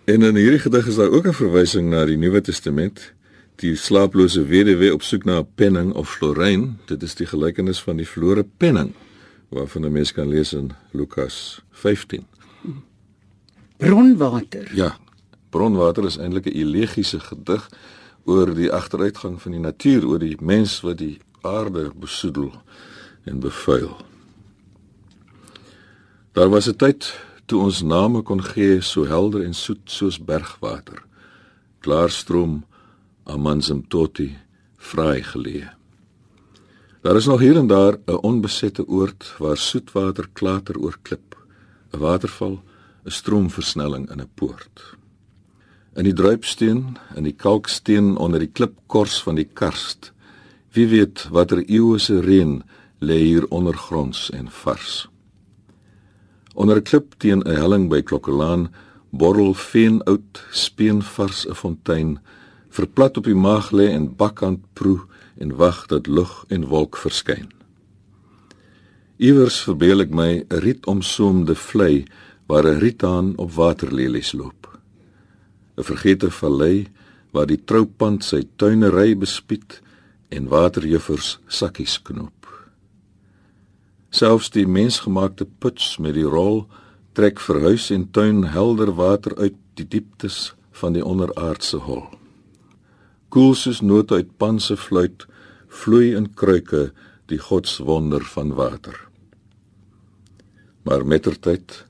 En 0.09 0.23
in 0.23 0.37
hierdie 0.37 0.61
gedig 0.61 0.89
is 0.89 1.01
daar 1.01 1.13
ook 1.13 1.27
'n 1.29 1.37
verwysing 1.37 1.91
na 1.91 2.05
die 2.05 2.17
Nuwe 2.17 2.41
Testament, 2.41 3.13
die 3.61 3.77
slaaplose 3.77 4.45
weduwee 4.47 4.93
op 4.93 5.03
soek 5.03 5.25
na 5.25 5.39
'n 5.39 5.49
penning 5.55 5.93
of 5.93 6.09
floryn. 6.11 6.79
Dit 6.87 7.03
is 7.03 7.15
die 7.15 7.27
gelykenis 7.27 7.83
van 7.83 7.97
die 7.97 8.09
verlore 8.09 8.47
penning 8.57 8.93
waarvan 9.49 9.85
'n 9.85 9.93
mens 9.93 10.13
kan 10.13 10.29
lees 10.29 10.53
in 10.53 10.73
Lukas 10.93 11.61
15. 11.71 12.27
Bronwater. 13.77 14.71
Ja. 14.75 14.97
Bronwater 15.55 16.05
is 16.05 16.17
eintlik 16.19 16.47
'n 16.51 16.59
elegiese 16.63 17.21
gedig 17.21 17.63
oor 18.25 18.55
die 18.55 18.73
agteruitgang 18.73 19.43
van 19.43 19.53
die 19.53 19.61
natuur, 19.61 20.07
oor 20.07 20.19
die 20.19 20.37
mens 20.41 20.81
wat 20.81 20.99
die 20.99 21.19
aarde 21.41 21.93
besoedel 21.95 22.51
en 23.25 23.39
bevuil. 23.41 23.95
Daar 26.33 26.51
was 26.51 26.67
'n 26.69 26.77
tyd 26.77 27.21
toe 27.47 27.61
ons 27.61 27.83
name 27.83 28.23
kon 28.23 28.43
gee 28.43 28.81
so 28.81 29.05
helder 29.05 29.45
en 29.45 29.55
soet 29.55 29.85
soos 29.85 30.19
bergwater. 30.19 31.03
Klaarstroom 31.81 32.65
Amanzimtoti 33.25 34.37
vry 34.77 35.23
geleë. 35.23 35.71
Daar 37.01 37.17
is 37.17 37.27
nog 37.27 37.41
hier 37.41 37.57
en 37.57 37.67
daar 37.67 37.99
'n 38.07 38.23
onbesette 38.23 38.89
oord 38.89 39.35
waar 39.39 39.57
soetwater 39.57 40.29
klater 40.33 40.79
oor 40.79 40.99
klip, 41.03 41.37
'n 41.93 41.99
waterval, 41.99 42.63
'n 43.05 43.11
stroomversnelling 43.11 44.11
in 44.11 44.21
'n 44.21 44.31
poort. 44.35 44.97
In 45.95 46.09
die 46.09 46.13
druipsteen, 46.13 46.97
in 47.15 47.23
die 47.23 47.37
kalksteen 47.39 48.17
onder 48.19 48.43
die 48.43 48.51
klipkors 48.51 49.21
van 49.23 49.37
die 49.39 49.47
karst. 49.47 50.11
Wie 50.75 50.89
weet 50.91 51.29
watter 51.31 51.61
eeue 51.63 52.01
se 52.03 52.19
reën 52.21 52.63
lê 52.99 53.19
hier 53.23 53.47
ondergronds 53.55 54.27
en 54.35 54.49
vars. 54.51 55.07
Onder 56.55 56.77
'n 56.77 56.83
klip 56.83 57.15
teen 57.19 57.43
'n 57.43 57.57
helling 57.63 57.89
by 57.89 58.03
Klokkelaan 58.03 58.75
borrel 59.11 59.55
veenoud 59.55 60.43
speenvars 60.51 61.47
'n 61.47 61.55
fontein 61.55 62.19
verplat 62.69 63.17
op 63.17 63.25
die 63.25 63.35
maag 63.35 63.71
lê 63.71 63.87
en 63.91 64.17
bakkant 64.17 64.61
proe 64.73 65.01
en 65.39 65.57
wag 65.57 65.87
dat 65.87 66.07
lug 66.07 66.45
en 66.49 66.67
wolk 66.67 66.97
verskyn. 66.97 67.49
Iewers 69.17 69.63
verbeel 69.63 70.01
ek 70.01 70.11
my 70.11 70.45
'n 70.51 70.59
rietomsoomde 70.59 71.55
vlei 71.55 72.05
waar 72.47 72.67
'n 72.67 72.79
riethaan 72.79 73.33
op 73.37 73.53
waterlelies 73.53 74.33
loop. 74.33 74.74
'n 75.77 75.83
Vergete 75.83 76.31
vallei 76.31 76.87
waar 77.33 77.47
die 77.47 77.65
troupand 77.65 78.25
sy 78.25 78.45
tuinery 78.57 79.15
bespied 79.19 79.81
en 80.31 80.49
waterjuffers 80.49 81.39
sakkies 81.49 81.99
knoop. 82.03 82.47
Selfs 84.11 84.51
die 84.55 84.67
mensgemaakte 84.67 85.47
puts 85.59 85.99
met 85.99 86.15
die 86.15 86.29
rol 86.37 86.65
trek 87.15 87.41
vir 87.41 87.61
huis 87.69 87.91
en 87.91 88.11
tuin 88.11 88.45
helder 88.55 88.93
water 88.95 89.35
uit 89.39 89.57
die 89.75 89.87
dieptes 89.87 90.55
van 90.71 90.95
die 90.95 91.03
onderaardse 91.05 91.81
hol. 91.87 92.05
Koel 93.35 93.55
soos 93.59 93.81
note 93.83 94.15
uit 94.15 94.31
pan 94.39 94.61
se 94.61 94.77
fluit 94.79 95.27
vloei 95.83 96.15
in 96.15 96.29
kruike 96.39 96.93
die 97.31 97.39
godswonder 97.39 98.23
van 98.35 98.55
water. 98.55 98.95
Maar 100.85 101.07
mettertyd 101.07 101.81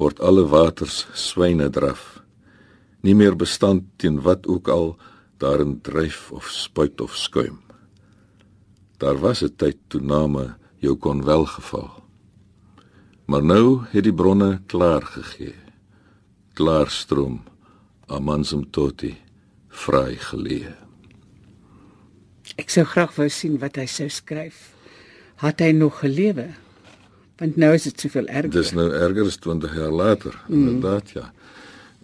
word 0.00 0.20
alle 0.24 0.46
waters 0.48 1.04
swyne 1.12 1.68
draf, 1.68 2.19
nie 3.00 3.14
meer 3.14 3.36
bestand 3.36 3.84
teen 3.96 4.20
wat 4.20 4.46
ook 4.46 4.68
al 4.68 4.96
daarin 5.40 5.80
dryf 5.80 6.30
of 6.32 6.48
spuit 6.48 7.00
of 7.00 7.16
skuim. 7.16 7.60
Daar 8.98 9.18
was 9.18 9.42
'n 9.42 9.56
tyd 9.56 9.76
toe 9.88 10.00
name 10.00 10.56
jou 10.76 10.96
kon 10.96 11.24
welgeval. 11.24 12.04
Maar 13.24 13.44
nou 13.44 13.84
het 13.90 14.04
die 14.04 14.14
bronne 14.14 14.60
klaar 14.66 15.02
gegee. 15.02 15.54
Klaar 16.52 16.90
stroom 16.90 17.42
Amansum 18.06 18.70
toti 18.70 19.16
vry 19.68 20.16
geleë. 20.18 20.74
Ek 22.58 22.70
sou 22.70 22.84
graag 22.84 23.14
wou 23.14 23.28
sien 23.28 23.58
wat 23.58 23.76
hy 23.76 23.86
sou 23.86 24.08
skryf. 24.08 24.74
Het 25.36 25.60
hy 25.60 25.70
nog 25.72 26.00
gelewe? 26.02 26.48
Want 27.38 27.56
nou 27.56 27.70
is 27.74 27.82
dit 27.82 28.00
soveel 28.00 28.26
erger. 28.26 28.50
Dis 28.50 28.72
nou 28.72 28.90
erger 28.92 29.24
as 29.24 29.36
20 29.36 29.76
jaar 29.76 29.94
later, 29.94 30.42
mm. 30.48 30.68
inderdaad 30.68 31.10
ja. 31.10 31.32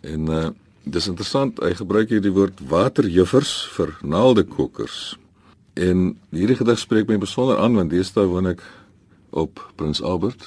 En 0.00 0.30
uh 0.30 0.46
dis 0.86 1.08
interessant, 1.10 1.58
hy 1.58 1.74
gebruik 1.74 2.12
hier 2.14 2.22
die 2.22 2.32
woord 2.34 2.60
waterjuffers 2.70 3.52
vir 3.74 3.96
naaldekokers. 4.06 5.16
En 5.74 6.12
hierdie 6.30 6.56
gedig 6.60 6.78
spreek 6.78 7.10
my 7.10 7.18
besonder 7.20 7.58
aan 7.60 7.74
want 7.76 7.90
deesdae 7.92 8.28
woon 8.30 8.52
ek 8.54 8.62
op 9.36 9.60
Prins 9.76 10.00
Albert 10.00 10.46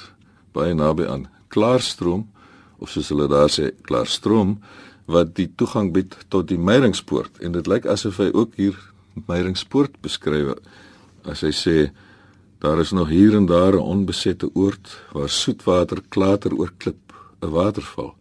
baie 0.56 0.74
naby 0.74 1.06
aan 1.06 1.28
Klaarstroom 1.54 2.26
of 2.80 2.90
soos 2.90 3.12
hulle 3.12 3.28
daar 3.30 3.52
sê 3.52 3.70
Klaarstroom 3.86 4.58
wat 5.12 5.36
die 5.38 5.50
toegang 5.60 5.92
bied 5.94 6.16
tot 6.34 6.48
die 6.50 6.58
Meyringspoort 6.58 7.42
en 7.44 7.54
dit 7.58 7.68
lyk 7.68 7.86
asof 7.92 8.22
hy 8.24 8.30
ook 8.32 8.56
hier 8.58 8.78
Meyringspoort 9.28 10.00
beskryf. 10.06 10.56
As 11.28 11.44
hy 11.44 11.52
sê 11.54 11.76
daar 12.64 12.80
is 12.80 12.96
nog 12.96 13.12
hier 13.12 13.36
en 13.36 13.46
daar 13.46 13.76
'n 13.76 13.84
onbesette 13.84 14.50
oord 14.56 14.88
waar 15.12 15.30
soetwater 15.30 16.00
klater 16.10 16.56
oor 16.56 16.72
klip 16.78 17.14
'n 17.44 17.52
waterval 17.52 18.16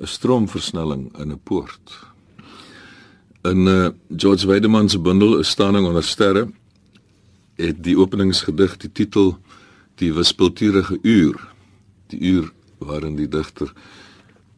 'n 0.00 0.06
stroomversnelling 0.06 1.18
in 1.18 1.32
'n 1.32 1.40
poort 1.42 2.08
in 3.42 3.66
uh, 3.66 3.88
George 4.16 4.46
Weideman 4.46 4.88
se 4.88 4.98
bundel 4.98 5.38
'n 5.38 5.44
staning 5.44 5.86
onder 5.86 6.04
sterre 6.04 6.50
het 7.54 7.82
die 7.84 7.98
openingsgedig 7.98 8.76
die 8.76 8.92
titel 8.92 9.38
die 9.94 10.12
wispelturige 10.12 10.98
uur 11.02 11.48
die 12.06 12.20
uur 12.20 12.52
waarin 12.78 13.16
die 13.16 13.28
digter 13.28 13.72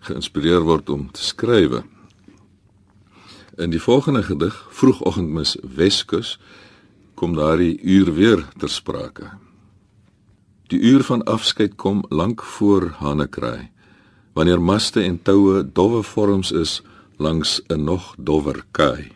geïnspireer 0.07 0.63
word 0.67 0.91
om 0.91 1.11
te 1.11 1.23
skrywe. 1.23 1.83
In 3.61 3.71
die 3.71 3.81
volgende 3.83 4.23
gedig, 4.23 4.57
Vroegoggendmis 4.71 5.57
Weskus, 5.63 6.39
kom 7.15 7.37
daardie 7.37 7.77
uur 7.83 8.15
weer 8.15 8.47
ter 8.59 8.69
sprake. 8.69 9.31
Die 10.73 10.81
uur 10.81 11.05
van 11.05 11.23
afskeid 11.29 11.77
kom 11.77 12.05
lank 12.09 12.43
voor 12.43 12.89
Hanekraai, 12.99 13.71
wanneer 14.33 14.61
maste 14.61 15.01
en 15.01 15.23
toue 15.23 15.63
dowwe 15.73 16.03
vorms 16.03 16.53
is 16.53 16.83
langs 17.19 17.61
'n 17.69 17.85
nog 17.85 18.15
dowwer 18.19 18.65
kaai. 18.71 19.13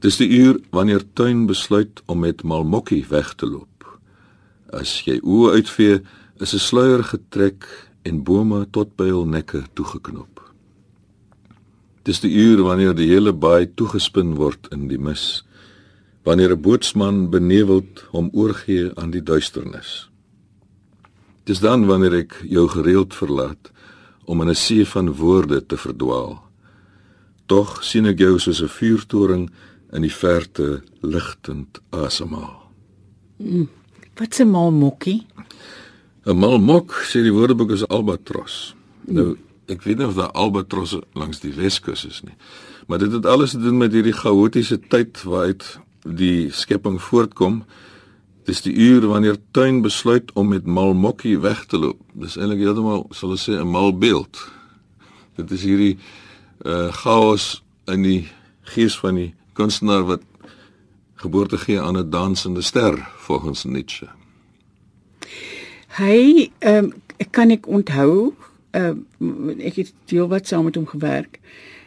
Dis 0.00 0.16
die 0.16 0.28
uur 0.28 0.60
wanneer 0.70 1.02
tuin 1.12 1.46
besluit 1.46 2.02
om 2.06 2.18
met 2.18 2.42
malmokkie 2.42 3.04
weg 3.08 3.34
te 3.34 3.46
loop. 3.46 3.98
As 4.72 5.00
jy 5.04 5.20
oë 5.22 5.52
uitvee, 5.52 6.02
is 6.38 6.54
'n 6.54 6.58
sluier 6.58 7.04
getrek 7.04 7.88
en 8.02 8.22
bome 8.22 8.66
tot 8.70 8.96
by 8.96 9.08
hul 9.08 9.26
nekke 9.26 9.62
toegeknop. 9.74 10.40
Dis 12.02 12.20
die 12.20 12.30
uur 12.30 12.62
wanneer 12.62 12.94
die 12.94 13.08
hele 13.08 13.32
baai 13.32 13.66
toegespin 13.74 14.34
word 14.34 14.68
in 14.70 14.88
die 14.88 14.98
mis, 14.98 15.44
wanneer 16.22 16.52
'n 16.52 16.60
bootsman 16.60 17.30
beneveld 17.30 18.04
hom 18.10 18.30
oorgee 18.32 18.90
aan 18.94 19.10
die 19.10 19.22
duisternis. 19.22 20.10
Dis 21.44 21.60
dan 21.60 21.86
wanneer 21.86 22.14
ek 22.14 22.42
jou 22.44 22.68
gereeld 22.68 23.14
verlaat 23.14 23.72
om 24.26 24.42
in 24.42 24.48
'n 24.48 24.54
see 24.54 24.84
van 24.86 25.14
woorde 25.14 25.66
te 25.66 25.76
verdwaal. 25.76 26.42
Tog 27.46 27.84
sien 27.84 28.06
ek 28.06 28.18
jou 28.18 28.38
soos 28.38 28.62
'n 28.62 28.68
vuurtoring 28.68 29.50
in 29.92 30.02
die 30.02 30.12
verte 30.12 30.82
ligtend 31.00 31.80
asemhaal. 31.90 32.70
Mm, 33.38 33.68
wat 34.14 34.38
'n 34.38 34.50
mal 34.50 34.70
mokkie? 34.70 35.26
'n 36.26 36.38
Malmok 36.38 36.90
sê 37.06 37.22
die 37.22 37.32
woordeboek 37.32 37.70
is 37.70 37.86
albatros. 37.86 38.74
Nou 39.06 39.36
ek 39.70 39.82
weet 39.82 39.98
nie 39.98 40.06
of 40.06 40.14
daar 40.14 40.30
albatrosse 40.34 41.02
langs 41.14 41.40
die 41.42 41.52
Weskus 41.54 42.04
is 42.06 42.20
nie. 42.22 42.34
Maar 42.86 42.98
dit 42.98 43.12
het 43.12 43.26
alles 43.26 43.50
te 43.50 43.58
doen 43.62 43.78
met 43.78 43.92
hierdie 43.92 44.14
chaotiese 44.14 44.78
tyd 44.90 45.22
waaruit 45.22 45.78
die 46.02 46.50
skepping 46.50 47.00
voortkom. 47.02 47.64
Dis 48.46 48.62
die 48.62 48.74
uur 48.74 49.06
wanneer 49.10 49.36
tuin 49.50 49.80
besluit 49.82 50.32
om 50.32 50.48
met 50.48 50.66
malmokkie 50.66 51.38
weg 51.42 51.64
te 51.66 51.78
loop. 51.78 51.98
Dis 52.14 52.36
eintlik 52.38 52.62
heeltemal 52.62 53.06
sal 53.10 53.34
ons 53.34 53.48
sê 53.48 53.58
'n 53.58 53.66
mal 53.66 53.90
beeld. 53.98 54.38
Dit 55.36 55.50
is 55.50 55.62
hierdie 55.62 55.98
uh 56.64 56.92
chaos 56.92 57.62
in 57.86 58.02
die 58.02 58.28
gees 58.62 58.98
van 58.98 59.14
die 59.14 59.34
kunstenaar 59.52 60.04
wat 60.06 60.22
geboorte 61.14 61.58
gee 61.58 61.80
aan 61.80 61.98
'n 61.98 62.10
dansende 62.10 62.62
ster 62.62 63.08
volgens 63.16 63.64
Nietzsche. 63.64 64.08
Hy 65.96 66.50
ehm 66.58 66.84
um, 66.84 66.92
kan 67.30 67.50
ek 67.50 67.66
onthou 67.66 68.34
ehm 68.70 69.04
um, 69.20 69.60
ek 69.60 69.76
het 69.76 69.92
veel 70.06 70.28
wat 70.28 70.46
saam 70.46 70.64
met 70.64 70.74
hom 70.74 70.86
gewerk 70.86 71.40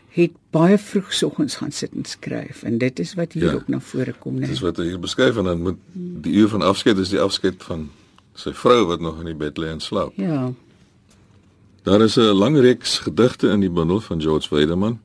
het 0.10 0.32
baie 0.50 0.78
vroeg 0.78 1.14
soggens 1.14 1.56
gaan 1.56 1.72
sit 1.72 1.92
en 1.94 2.06
skryf 2.06 2.64
en 2.64 2.78
dit 2.78 3.00
is 3.00 3.14
wat 3.14 3.34
hier 3.34 3.44
ja, 3.44 3.54
ook 3.54 3.68
na 3.68 3.80
vore 3.80 4.14
kom 4.20 4.40
net. 4.40 4.50
Dis 4.50 4.64
wat 4.66 4.78
hy 4.82 4.90
hier 4.90 5.02
beskryf 5.02 5.38
en 5.38 5.50
dan 5.50 5.62
moet 5.62 5.78
die 5.94 6.34
uur 6.42 6.50
van 6.56 6.66
afskeid 6.66 6.98
is 6.98 7.14
die 7.14 7.22
afskeid 7.22 7.62
van 7.64 7.90
sy 8.34 8.54
vrou 8.56 8.86
wat 8.90 9.04
nog 9.04 9.20
in 9.22 9.30
die 9.30 9.38
bed 9.38 9.60
lê 9.62 9.70
en 9.70 9.84
slaap. 9.84 10.16
Ja. 10.18 10.50
Daar 11.84 12.02
is 12.02 12.18
'n 12.18 12.34
lang 12.34 12.58
reeks 12.60 13.00
gedigte 13.00 13.50
in 13.50 13.60
die 13.60 13.70
bundel 13.70 14.02
van 14.02 14.22
George 14.22 14.50
Weideman 14.50 15.00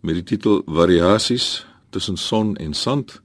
met 0.00 0.14
die 0.14 0.24
titel 0.24 0.62
Variasies 0.66 1.66
tussen 1.90 2.16
son 2.16 2.56
en 2.56 2.74
sand 2.74 3.20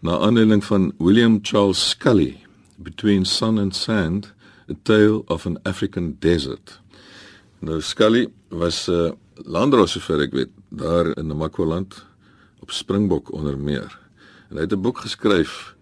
na 0.00 0.18
aanleiding 0.18 0.64
van 0.64 0.92
William 0.98 1.38
Charles 1.42 1.88
Scully 1.88 2.36
Between 2.76 3.24
Sun 3.24 3.58
and 3.58 3.76
Sand 3.76 4.32
A 4.70 4.74
Tale 4.82 5.22
of 5.26 5.46
an 5.46 5.58
African 5.62 6.16
Desert. 6.20 6.80
Nou 7.58 7.80
Scully 7.80 8.28
was 8.48 8.88
'n 8.88 8.92
uh, 8.92 9.10
landdros 9.42 9.96
sover 9.96 10.24
ek 10.26 10.32
weet 10.32 10.50
daar 10.68 11.10
in 11.18 11.26
Namakwaland 11.26 12.04
op 12.60 12.70
Springbok 12.70 13.32
onder 13.32 13.58
meer. 13.58 13.98
En 14.50 14.56
hy 14.56 14.62
het 14.62 14.72
'n 14.72 14.80
boek 14.80 14.98
geskryf 14.98 15.74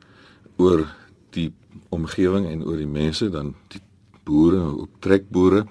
oor 0.57 0.87
die 1.31 1.53
omgewing 1.89 2.47
en 2.47 2.65
oor 2.65 2.77
die 2.77 2.87
mense 2.87 3.29
dan 3.31 3.55
die 3.69 3.81
boere, 4.25 4.61
ook 4.61 4.91
trekboere. 4.99 5.67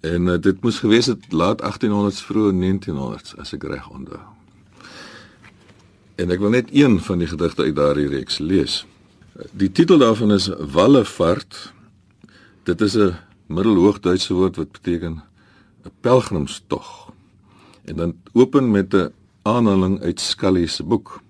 En 0.00 0.26
uh, 0.26 0.38
dit 0.38 0.62
moes 0.62 0.78
gewees 0.78 1.06
het 1.06 1.32
laat 1.32 1.62
1800s 1.62 2.24
vroeg 2.24 2.52
1900s 2.52 3.36
as 3.38 3.52
ek 3.52 3.62
reg 3.62 3.88
onthou. 3.90 4.20
En 6.14 6.30
ek 6.30 6.38
wil 6.38 6.50
net 6.50 6.68
een 6.72 7.00
van 7.00 7.18
die 7.18 7.26
gedigte 7.26 7.62
uit 7.62 7.76
daardie 7.76 8.08
reeks 8.08 8.38
lees. 8.38 8.86
Die 9.52 9.72
titel 9.72 9.98
daarvan 9.98 10.32
is 10.32 10.50
Wallefart 10.58 11.72
Dit 12.64 12.80
is 12.80 12.96
'n 12.96 13.16
Middelhoogduitse 13.46 14.34
woord 14.34 14.56
wat 14.56 14.72
beteken 14.72 15.22
'n 15.84 15.92
pelgrimstog. 16.00 17.12
En 17.84 17.96
dan 17.96 18.16
open 18.32 18.70
met 18.70 18.94
'n 18.94 19.12
aanhaling 19.42 20.02
uit 20.02 20.20
Scully 20.20 20.66
se 20.66 20.82
boek. 20.82 21.20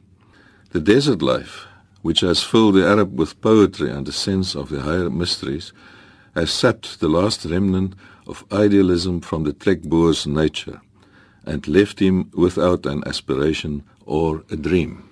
The 0.70 0.82
desert 0.82 1.22
life, 1.22 1.66
which 2.02 2.20
has 2.20 2.44
filled 2.44 2.74
the 2.74 2.86
Arab 2.86 3.18
with 3.18 3.40
poetry 3.40 3.90
and 3.90 4.08
a 4.08 4.12
sense 4.12 4.58
of 4.58 4.68
the 4.68 4.80
higher 4.80 5.12
mysteries, 5.12 5.72
has 6.32 6.58
sapped 6.58 6.98
the 6.98 7.08
last 7.08 7.44
remnant 7.44 7.94
of 8.26 8.44
idealism 8.50 9.18
from 9.20 9.44
the 9.44 9.56
trekboer's 9.56 10.26
nature 10.26 10.80
and 11.44 11.66
left 11.66 11.98
him 11.98 12.30
without 12.32 12.86
an 12.86 13.02
aspiration 13.06 13.82
or 14.06 14.42
a 14.50 14.56
dream. 14.56 15.04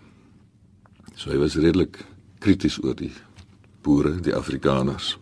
So 1.16 1.30
hy 1.30 1.36
was 1.36 1.54
redelik 1.54 2.00
krities 2.40 2.78
oor 2.82 2.96
die 2.98 3.12
boere, 3.82 4.16
die 4.20 4.34
Afrikaners. 4.34 5.16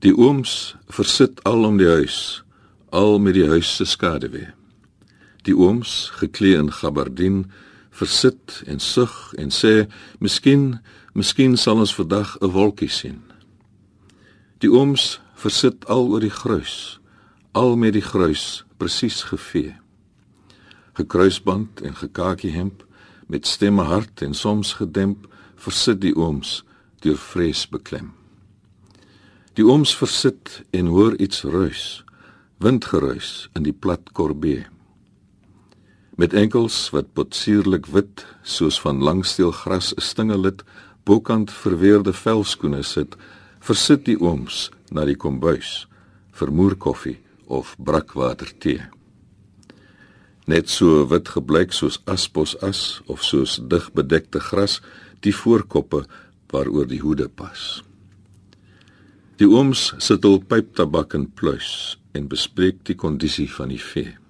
Die 0.00 0.14
ooms 0.16 0.78
versit 0.88 1.42
al 1.44 1.66
om 1.68 1.76
die 1.76 1.88
huis, 1.88 2.40
al 2.88 3.18
met 3.20 3.34
die 3.36 3.44
huis 3.44 3.68
se 3.76 3.84
skaduwee. 3.84 4.46
Die 5.44 5.52
ooms, 5.52 6.08
geklee 6.16 6.56
in 6.56 6.70
gabardien, 6.72 7.42
versit 7.92 8.62
en 8.64 8.80
sug 8.80 9.34
en 9.36 9.52
sê, 9.52 9.90
"Miskien, 10.18 10.80
miskien 11.12 11.56
sal 11.56 11.78
ons 11.78 11.94
vandag 11.94 12.38
'n 12.40 12.50
wolkie 12.50 12.88
sien." 12.88 13.20
Die 14.58 14.70
ooms 14.72 15.20
versit 15.34 15.86
al 15.86 16.08
oor 16.08 16.20
die 16.20 16.30
gruis, 16.30 16.98
al 17.52 17.76
met 17.76 17.92
die 17.92 18.08
gruis 18.12 18.64
presies 18.76 19.22
gevee. 19.22 19.76
Gekruisband 20.92 21.80
en 21.80 21.94
gekakie 21.94 22.52
hemp 22.52 22.86
met 23.26 23.46
stemme 23.46 23.82
hard 23.82 24.22
en 24.22 24.34
soms 24.34 24.72
gedemp 24.72 25.28
versit 25.56 26.00
die 26.00 26.16
ooms 26.16 26.64
deur 27.00 27.18
vrees 27.18 27.68
beklem. 27.68 28.19
Die 29.60 29.66
ooms 29.68 29.90
versit 29.92 30.62
en 30.72 30.86
hoor 30.88 31.18
iets 31.20 31.42
ruis, 31.44 32.00
windgeruis 32.64 33.50
in 33.52 33.66
die 33.66 33.74
plat 33.76 34.06
korbee. 34.16 34.62
Met 36.16 36.32
enkels 36.32 36.78
wat 36.94 37.10
potsierlik 37.12 37.90
wit 37.92 38.22
soos 38.40 38.78
van 38.80 39.02
langsteelgras 39.04 39.90
'n 39.92 40.00
stingelid 40.00 40.62
bokant 41.04 41.52
verweerde 41.52 42.14
velskoene 42.16 42.80
sit 42.82 43.18
versit 43.60 44.06
die 44.08 44.16
ooms 44.16 44.70
na 44.90 45.04
die 45.04 45.18
kombuis 45.24 45.86
vir 46.32 46.52
moerkoffie 46.52 47.18
of 47.46 47.76
brakwater 47.78 48.48
tee 48.58 48.80
net 50.46 50.68
so 50.68 51.04
wit 51.12 51.28
gebleik 51.28 51.72
soos 51.72 52.00
aspos 52.06 52.56
as 52.62 53.02
of 53.06 53.22
soos 53.22 53.60
dig 53.68 53.92
bedekte 53.92 54.40
gras 54.40 54.80
die 55.20 55.36
voorkoppe 55.36 56.06
waaroor 56.48 56.86
die 56.86 57.04
hoede 57.04 57.28
pas 57.28 57.82
die 59.40 59.48
ooms 59.48 59.90
sit 59.98 60.24
hul 60.28 60.42
pyptabak 60.44 61.14
in 61.16 61.30
pluis 61.32 61.96
en 62.12 62.28
bespreek 62.28 62.84
die 62.84 62.98
kondisie 62.98 63.48
van 63.48 63.72
die 63.72 63.80
vee 63.80 64.20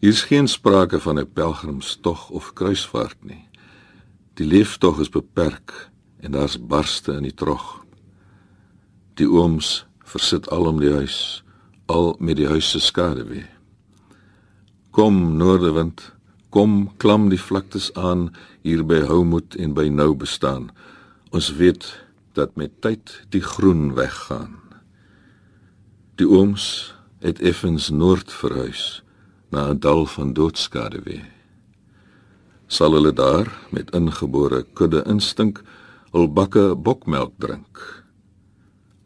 Hier 0.00 0.14
is 0.14 0.22
geen 0.22 0.48
sprake 0.48 1.00
van 1.00 1.18
'n 1.18 1.32
pelgrimstog 1.32 2.30
of 2.30 2.52
kruisvaart 2.52 3.16
nie. 3.20 3.48
Die 4.34 4.46
leeftog 4.46 5.00
is 5.00 5.08
beperk 5.08 5.90
en 6.20 6.32
daar's 6.32 6.66
barste 6.66 7.12
in 7.12 7.22
die 7.22 7.34
trog. 7.34 7.84
Die 9.14 9.28
ooms 9.28 9.86
versit 9.98 10.50
al 10.50 10.66
om 10.66 10.80
die 10.80 10.92
huis, 10.92 11.44
al 11.86 12.16
met 12.18 12.36
die 12.36 12.46
huis 12.46 12.70
se 12.70 12.80
skade 12.80 13.24
weer. 13.24 13.50
Kom 14.90 15.36
noordewind, 15.36 16.12
kom 16.48 16.96
klam 16.96 17.28
die 17.28 17.40
vlaktes 17.40 17.94
aan 17.94 18.30
hier 18.62 18.86
by 18.86 19.00
Houmoed 19.00 19.54
en 19.54 19.74
by 19.74 19.88
Nou 19.88 20.14
bestaan. 20.14 20.70
Ons 21.30 21.52
weet 21.56 22.04
dat 22.32 22.56
met 22.56 22.80
tyd 22.80 23.12
die 23.28 23.42
groen 23.42 23.94
weggaan. 23.94 24.58
Die 26.14 26.28
ooms 26.28 26.94
het 27.20 27.40
effens 27.40 27.90
noord 27.90 28.32
verhuis 28.32 29.02
na 29.50 29.70
'n 29.70 29.78
dal 29.78 30.06
van 30.06 30.32
doodskade 30.32 31.00
weer. 31.02 31.32
Sal 32.66 32.92
hulle 32.92 33.12
daar 33.12 33.58
met 33.70 33.90
ingebore 33.90 34.66
kudde 34.72 35.02
instink 35.06 35.62
hul 36.12 36.32
bakke 36.32 36.76
bokmelk 36.76 37.32
drink. 37.38 38.04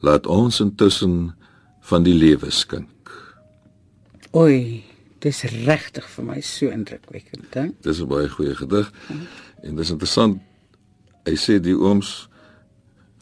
Laat 0.00 0.26
ons 0.26 0.60
intussen 0.60 1.34
van 1.80 2.02
die 2.02 2.14
lewe 2.14 2.50
skink. 2.50 2.90
Oei, 4.34 4.84
dis 5.18 5.42
regtig 5.42 6.08
vir 6.10 6.24
my 6.24 6.40
so 6.40 6.68
indrukwekkend, 6.68 7.54
hè? 7.54 7.68
Dis 7.80 8.00
'n 8.00 8.08
baie 8.08 8.28
goeie 8.28 8.54
gedig. 8.54 8.92
En 9.62 9.76
dis 9.76 9.90
interessant. 9.90 10.40
Hy 11.24 11.36
sê 11.36 11.60
die 11.60 11.76
ooms 11.76 12.28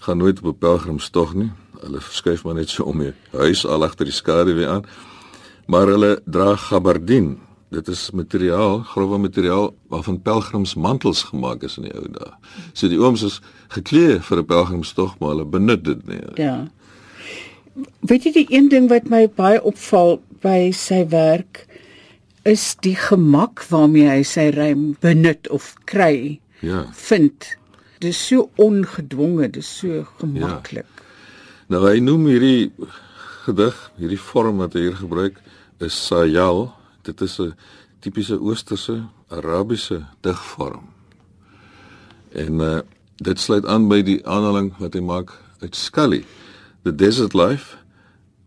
gaan 0.03 0.19
nooit 0.19 0.43
op 0.43 0.55
'n 0.55 0.59
pelgrimstog 0.59 1.35
nie. 1.35 1.51
Hulle 1.81 2.01
skuif 2.01 2.45
maar 2.45 2.55
net 2.55 2.71
so 2.71 2.85
om 2.85 2.99
die 2.99 3.15
huis 3.31 3.67
al 3.67 3.85
agter 3.85 4.05
die 4.05 4.15
skade 4.15 4.55
weer 4.55 4.69
aan 4.69 4.87
maar 5.67 5.87
hulle 5.87 6.21
dra 6.25 6.57
gabardien. 6.57 7.39
Dit 7.73 7.89
is 7.89 8.11
materiaal, 8.11 8.79
grouwe 8.79 9.19
materiaal 9.19 9.71
waarvan 9.89 10.21
pelgrimsmantels 10.23 11.23
gemaak 11.23 11.63
is 11.63 11.79
in 11.81 11.89
die 11.89 11.95
ou 11.97 12.05
dae. 12.13 12.35
So 12.77 12.91
die 12.93 13.01
ooms 13.01 13.25
is 13.25 13.41
geklee 13.73 14.21
vir 14.21 14.39
'n 14.39 14.47
pelgrimstog, 14.47 15.19
maar 15.19 15.29
hulle 15.29 15.45
benut 15.45 15.85
dit 15.85 16.07
nie. 16.07 16.21
Ja. 16.35 16.69
Weet 18.01 18.25
jy 18.25 18.33
die 18.33 18.47
een 18.49 18.69
ding 18.69 18.89
wat 18.89 19.09
my 19.09 19.29
baie 19.29 19.63
opval 19.63 20.21
by 20.43 20.71
sy 20.73 21.07
werk 21.09 21.67
is 22.45 22.77
die 22.81 22.97
gemak 22.97 23.65
waarmee 23.69 24.09
hy 24.09 24.23
sy 24.23 24.51
rym 24.51 24.97
benut 25.01 25.49
of 25.49 25.75
kry. 25.85 26.41
Ja. 26.61 26.87
Vind. 26.93 27.57
Dis 28.03 28.19
so 28.27 28.49
ongedwonge, 28.61 29.49
dis 29.55 29.69
so 29.79 30.03
gemaklik. 30.19 30.89
Ja. 30.89 31.09
Nou 31.73 31.85
hy 31.87 32.01
noem 32.03 32.27
hierdie 32.33 32.73
gedig, 33.45 33.77
hierdie 34.01 34.21
vorm 34.21 34.59
wat 34.63 34.75
hy 34.77 34.89
hier 34.89 34.99
gebruik, 34.99 35.39
is 35.83 35.95
sayal. 36.09 36.73
Dit 37.07 37.23
is 37.23 37.39
'n 37.41 37.55
tipiese 38.01 38.41
oosterse 38.41 39.07
Arabiese 39.31 40.07
digvorm. 40.21 40.91
En 42.33 42.61
uh 42.61 42.81
dit 43.23 43.39
sluit 43.39 43.67
aan 43.67 43.87
by 43.89 44.03
die 44.03 44.19
aanhaling 44.27 44.73
wat 44.79 44.95
hy 44.95 45.01
maak 45.01 45.31
uit 45.61 45.77
Scully, 45.77 46.25
The 46.83 46.95
Desert 46.95 47.35
Life 47.35 47.77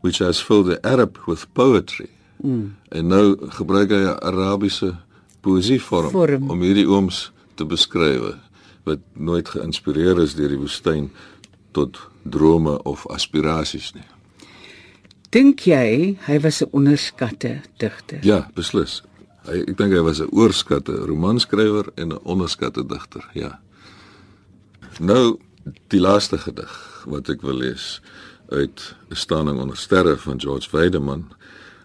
which 0.05 0.19
has 0.19 0.39
filled 0.39 0.67
the 0.67 0.79
Arab 0.85 1.17
with 1.25 1.47
poetry. 1.53 2.09
Mm. 2.43 2.75
En 2.89 3.07
nou 3.07 3.37
gebruik 3.57 3.89
hy 3.89 4.03
'n 4.05 4.19
Arabiese 4.21 4.97
poesievorm 5.41 6.09
Vorm. 6.09 6.49
om 6.49 6.61
hierdie 6.61 6.85
ooms 6.85 7.31
te 7.55 7.65
beskryf 7.65 8.35
wat 8.85 8.99
nooit 9.13 9.49
geïnspireer 9.49 10.21
is 10.21 10.35
deur 10.37 10.49
die 10.49 10.61
woestyn 10.61 11.09
tot 11.71 11.99
drome 12.23 12.77
of 12.83 13.05
aspirasies 13.11 13.91
nie. 13.93 14.07
Dink 15.35 15.65
jy 15.67 16.17
hy 16.27 16.39
was 16.39 16.61
'n 16.61 16.69
onderskatte 16.71 17.61
digter? 17.77 18.19
Ja, 18.23 18.47
beslis. 18.55 19.03
Hy 19.45 19.59
ek 19.67 19.77
dink 19.77 19.93
hy 19.93 20.01
was 20.01 20.21
'n 20.21 20.31
oorskatte 20.31 20.95
romanskrywer 21.05 21.91
en 21.95 22.13
'n 22.13 22.23
onderskatte 22.23 22.85
digter, 22.85 23.29
ja. 23.33 23.59
Nou 24.99 25.37
die 25.87 25.99
laaste 25.99 26.37
gedig 26.37 26.71
wat 27.05 27.29
ek 27.29 27.41
wil 27.41 27.57
lees 27.57 28.01
uit 28.49 28.95
'n 29.09 29.15
staaning 29.15 29.59
onder 29.59 29.77
sterre 29.77 30.17
van 30.17 30.39
George 30.39 30.69
Weideman 30.71 31.25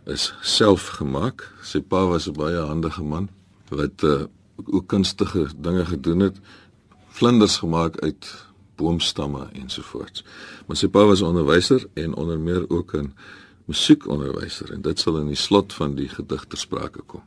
is 0.07 0.35
selfgemaak. 0.43 1.53
Sy 1.63 1.81
pa 1.81 2.07
was 2.07 2.29
'n 2.29 2.33
baie 2.33 2.59
handige 2.59 3.03
man 3.03 3.29
wat 3.69 4.03
uh, 4.03 4.25
ook 4.65 4.87
kunstige 4.87 5.49
dinge 5.57 5.85
gedoen 5.87 6.21
het. 6.21 6.37
Vlinders 7.11 7.57
gemaak 7.57 8.01
uit 8.01 8.47
boomstamme 8.81 9.49
ensovoorts. 9.53 10.25
Maar 10.67 10.77
sy 10.77 10.89
pa 10.89 11.05
was 11.05 11.23
onderwyser 11.27 11.85
en 11.95 12.15
onder 12.15 12.39
meer 12.39 12.65
ook 12.71 12.95
'n 12.97 13.13
musiekonderwyser 13.65 14.73
en 14.73 14.83
dit 14.83 14.99
sal 14.99 15.19
in 15.19 15.27
die 15.27 15.37
slot 15.37 15.73
van 15.73 15.95
die 15.95 16.09
gedigte 16.09 16.57
sprake 16.57 17.03
kom. 17.07 17.23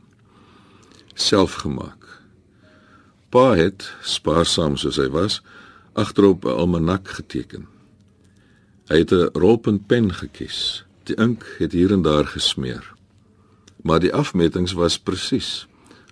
Selfgemaak. 1.13 2.21
Pa 3.29 3.55
het 3.55 3.93
spaarsaam 4.01 4.77
soos 4.77 4.97
hy 4.97 5.09
was 5.09 5.41
agterop 5.93 6.45
'n 6.45 6.57
almanak 6.57 7.07
geteken. 7.07 7.67
Hy 8.87 8.97
het 8.97 9.11
'n 9.11 9.29
rolpunt 9.33 9.87
pen 9.87 10.13
gekies. 10.13 10.85
Die 11.03 11.15
ink 11.15 11.55
het 11.57 11.71
hier 11.71 11.91
en 11.91 12.01
daar 12.01 12.25
gesmeer. 12.25 12.93
Maar 13.83 13.99
die 13.99 14.13
afmetings 14.13 14.71
was 14.71 14.99
presies. 14.99 15.67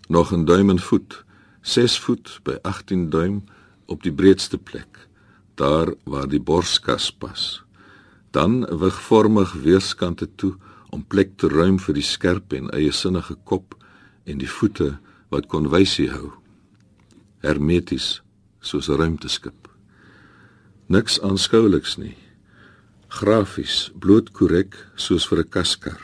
Nog 0.07 0.31
'n 0.33 0.45
duim 0.45 0.69
en 0.69 0.79
voet, 0.79 1.23
6 1.61 1.99
voet 1.99 2.39
by 2.43 2.55
18 2.61 3.09
duim 3.09 3.43
op 3.85 4.03
die 4.03 4.13
breedste 4.13 4.57
plek, 4.57 5.07
daar 5.55 5.93
waar 6.03 6.27
die 6.27 6.41
borskas 6.41 7.11
pas. 7.11 7.63
Dan 8.31 8.65
wigvormig 8.65 9.53
weerskante 9.53 10.27
toe 10.35 10.55
om 10.89 11.05
plek 11.07 11.37
te 11.37 11.47
ruim 11.47 11.79
vir 11.79 11.95
die 11.95 12.05
skerp 12.05 12.53
en 12.53 12.69
eie 12.75 12.91
sinnige 12.91 13.35
kop 13.43 13.75
en 14.25 14.37
die 14.37 14.49
voete 14.49 14.97
wat 15.29 15.47
kon 15.47 15.69
wysie 15.71 16.09
hou. 16.11 16.31
Hermeties 17.41 18.21
soos 18.61 18.89
'n 18.89 18.97
ruimteskip 18.97 19.61
niks 20.91 21.21
aanskouliks 21.23 21.95
nie. 21.97 22.17
Grafies 23.07 23.91
bloot 24.03 24.31
korrek 24.35 24.75
soos 24.95 25.27
vir 25.29 25.39
'n 25.39 25.49
kaskar. 25.49 26.01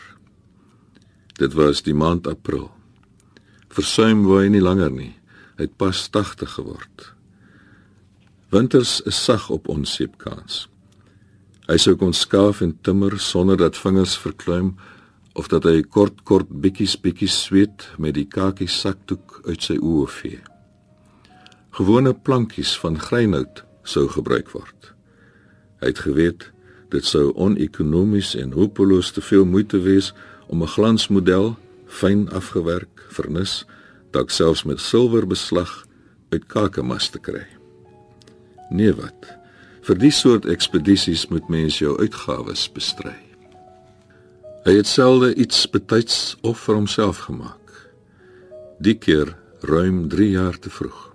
Dit 1.40 1.54
was 1.54 1.82
die 1.82 1.94
maand 1.94 2.28
april. 2.28 2.72
Versuim 3.70 4.24
wou 4.24 4.40
hy 4.42 4.50
nie 4.50 4.62
langer 4.62 4.92
nie. 4.92 5.16
Hy 5.58 5.64
het 5.64 5.78
pas 5.78 6.10
80 6.10 6.50
geword 6.50 7.17
winters 8.50 9.02
is 9.02 9.24
sag 9.24 9.50
op 9.50 9.68
ons 9.68 9.96
seepkans 9.96 10.68
Hy 11.68 11.76
sou 11.84 11.98
kon 12.00 12.14
skaaf 12.16 12.62
en 12.64 12.78
timmer 12.80 13.18
sonder 13.20 13.58
dat 13.60 13.76
vingers 13.76 14.14
verkleum 14.24 14.78
of 15.36 15.50
dat 15.52 15.66
hy 15.68 15.82
kort 15.84 16.22
kort 16.24 16.48
bietjies 16.64 16.96
bietjies 17.04 17.36
sweet 17.44 17.90
met 18.00 18.16
die 18.16 18.24
kakie 18.24 18.70
sakdoek 18.72 19.42
uit 19.50 19.68
sy 19.68 19.76
oë 19.76 20.06
vee. 20.16 20.40
Gewone 21.76 22.14
plankies 22.16 22.72
van 22.80 22.96
greinhout 22.96 23.66
sou 23.84 24.06
gebruik 24.16 24.54
word. 24.56 24.94
Hy 25.84 25.92
het 25.92 26.02
geweet 26.08 26.48
dit 26.96 27.04
sou 27.04 27.34
onekonomies 27.36 28.32
en 28.40 28.56
hopeloos 28.56 29.12
te 29.12 29.22
veel 29.22 29.44
moeite 29.44 29.84
wees 29.84 30.14
om 30.48 30.64
'n 30.64 30.72
glansmodel 30.72 31.58
fyn 31.88 32.30
afgewerk, 32.32 33.04
vernis, 33.12 33.66
dalk 34.12 34.32
selfs 34.32 34.64
met 34.64 34.80
silwer 34.80 35.28
beslag 35.28 35.84
uit 36.32 36.48
Kakamas 36.48 37.10
te 37.10 37.20
kry. 37.20 37.57
Nee 38.70 38.94
wat? 38.94 39.30
Vir 39.88 40.00
die 40.00 40.12
soort 40.12 40.46
ekspedisies 40.46 41.28
moet 41.32 41.48
mens 41.50 41.80
jou 41.80 41.96
uitgawes 42.00 42.68
bestry. 42.76 43.16
Hy 44.68 44.74
het 44.76 44.88
selde 44.88 45.32
iets 45.36 45.64
betyds 45.72 46.36
of 46.44 46.60
vir 46.66 46.76
homself 46.76 47.24
gemaak. 47.30 47.72
Die 48.84 48.98
keer 49.00 49.32
ruim 49.64 50.10
3 50.12 50.30
jaar 50.30 50.60
te 50.60 50.70
vroeg. 50.70 51.08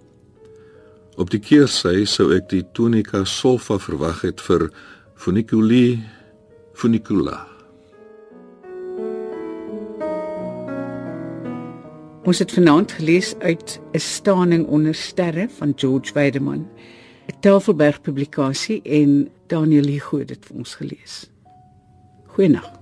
Op 1.20 1.28
die 1.30 1.42
keersy 1.44 2.06
sou 2.08 2.30
ek 2.32 2.48
die 2.48 2.64
tonica 2.72 3.26
sulfa 3.28 3.76
verwag 3.76 4.22
het 4.24 4.40
vir 4.40 4.70
funiculi 5.20 6.00
funicula. 6.72 7.42
Ons 12.22 12.38
het 12.38 12.52
vanaand 12.54 12.92
gelees 12.96 13.34
uit 13.38 13.80
'n 13.92 13.98
staaning 13.98 14.66
onder 14.66 14.94
sterre 14.94 15.48
van 15.58 15.72
George 15.76 16.12
Weideman, 16.14 16.68
'n 17.26 17.40
Tafelberg 17.40 18.00
publikasie 18.00 18.82
en 18.82 19.30
Daniel 19.46 19.86
Hugo 19.86 20.18
het 20.18 20.28
dit 20.28 20.44
vir 20.46 20.56
ons 20.56 20.74
gelees. 20.74 21.30
Goeienaand. 22.26 22.81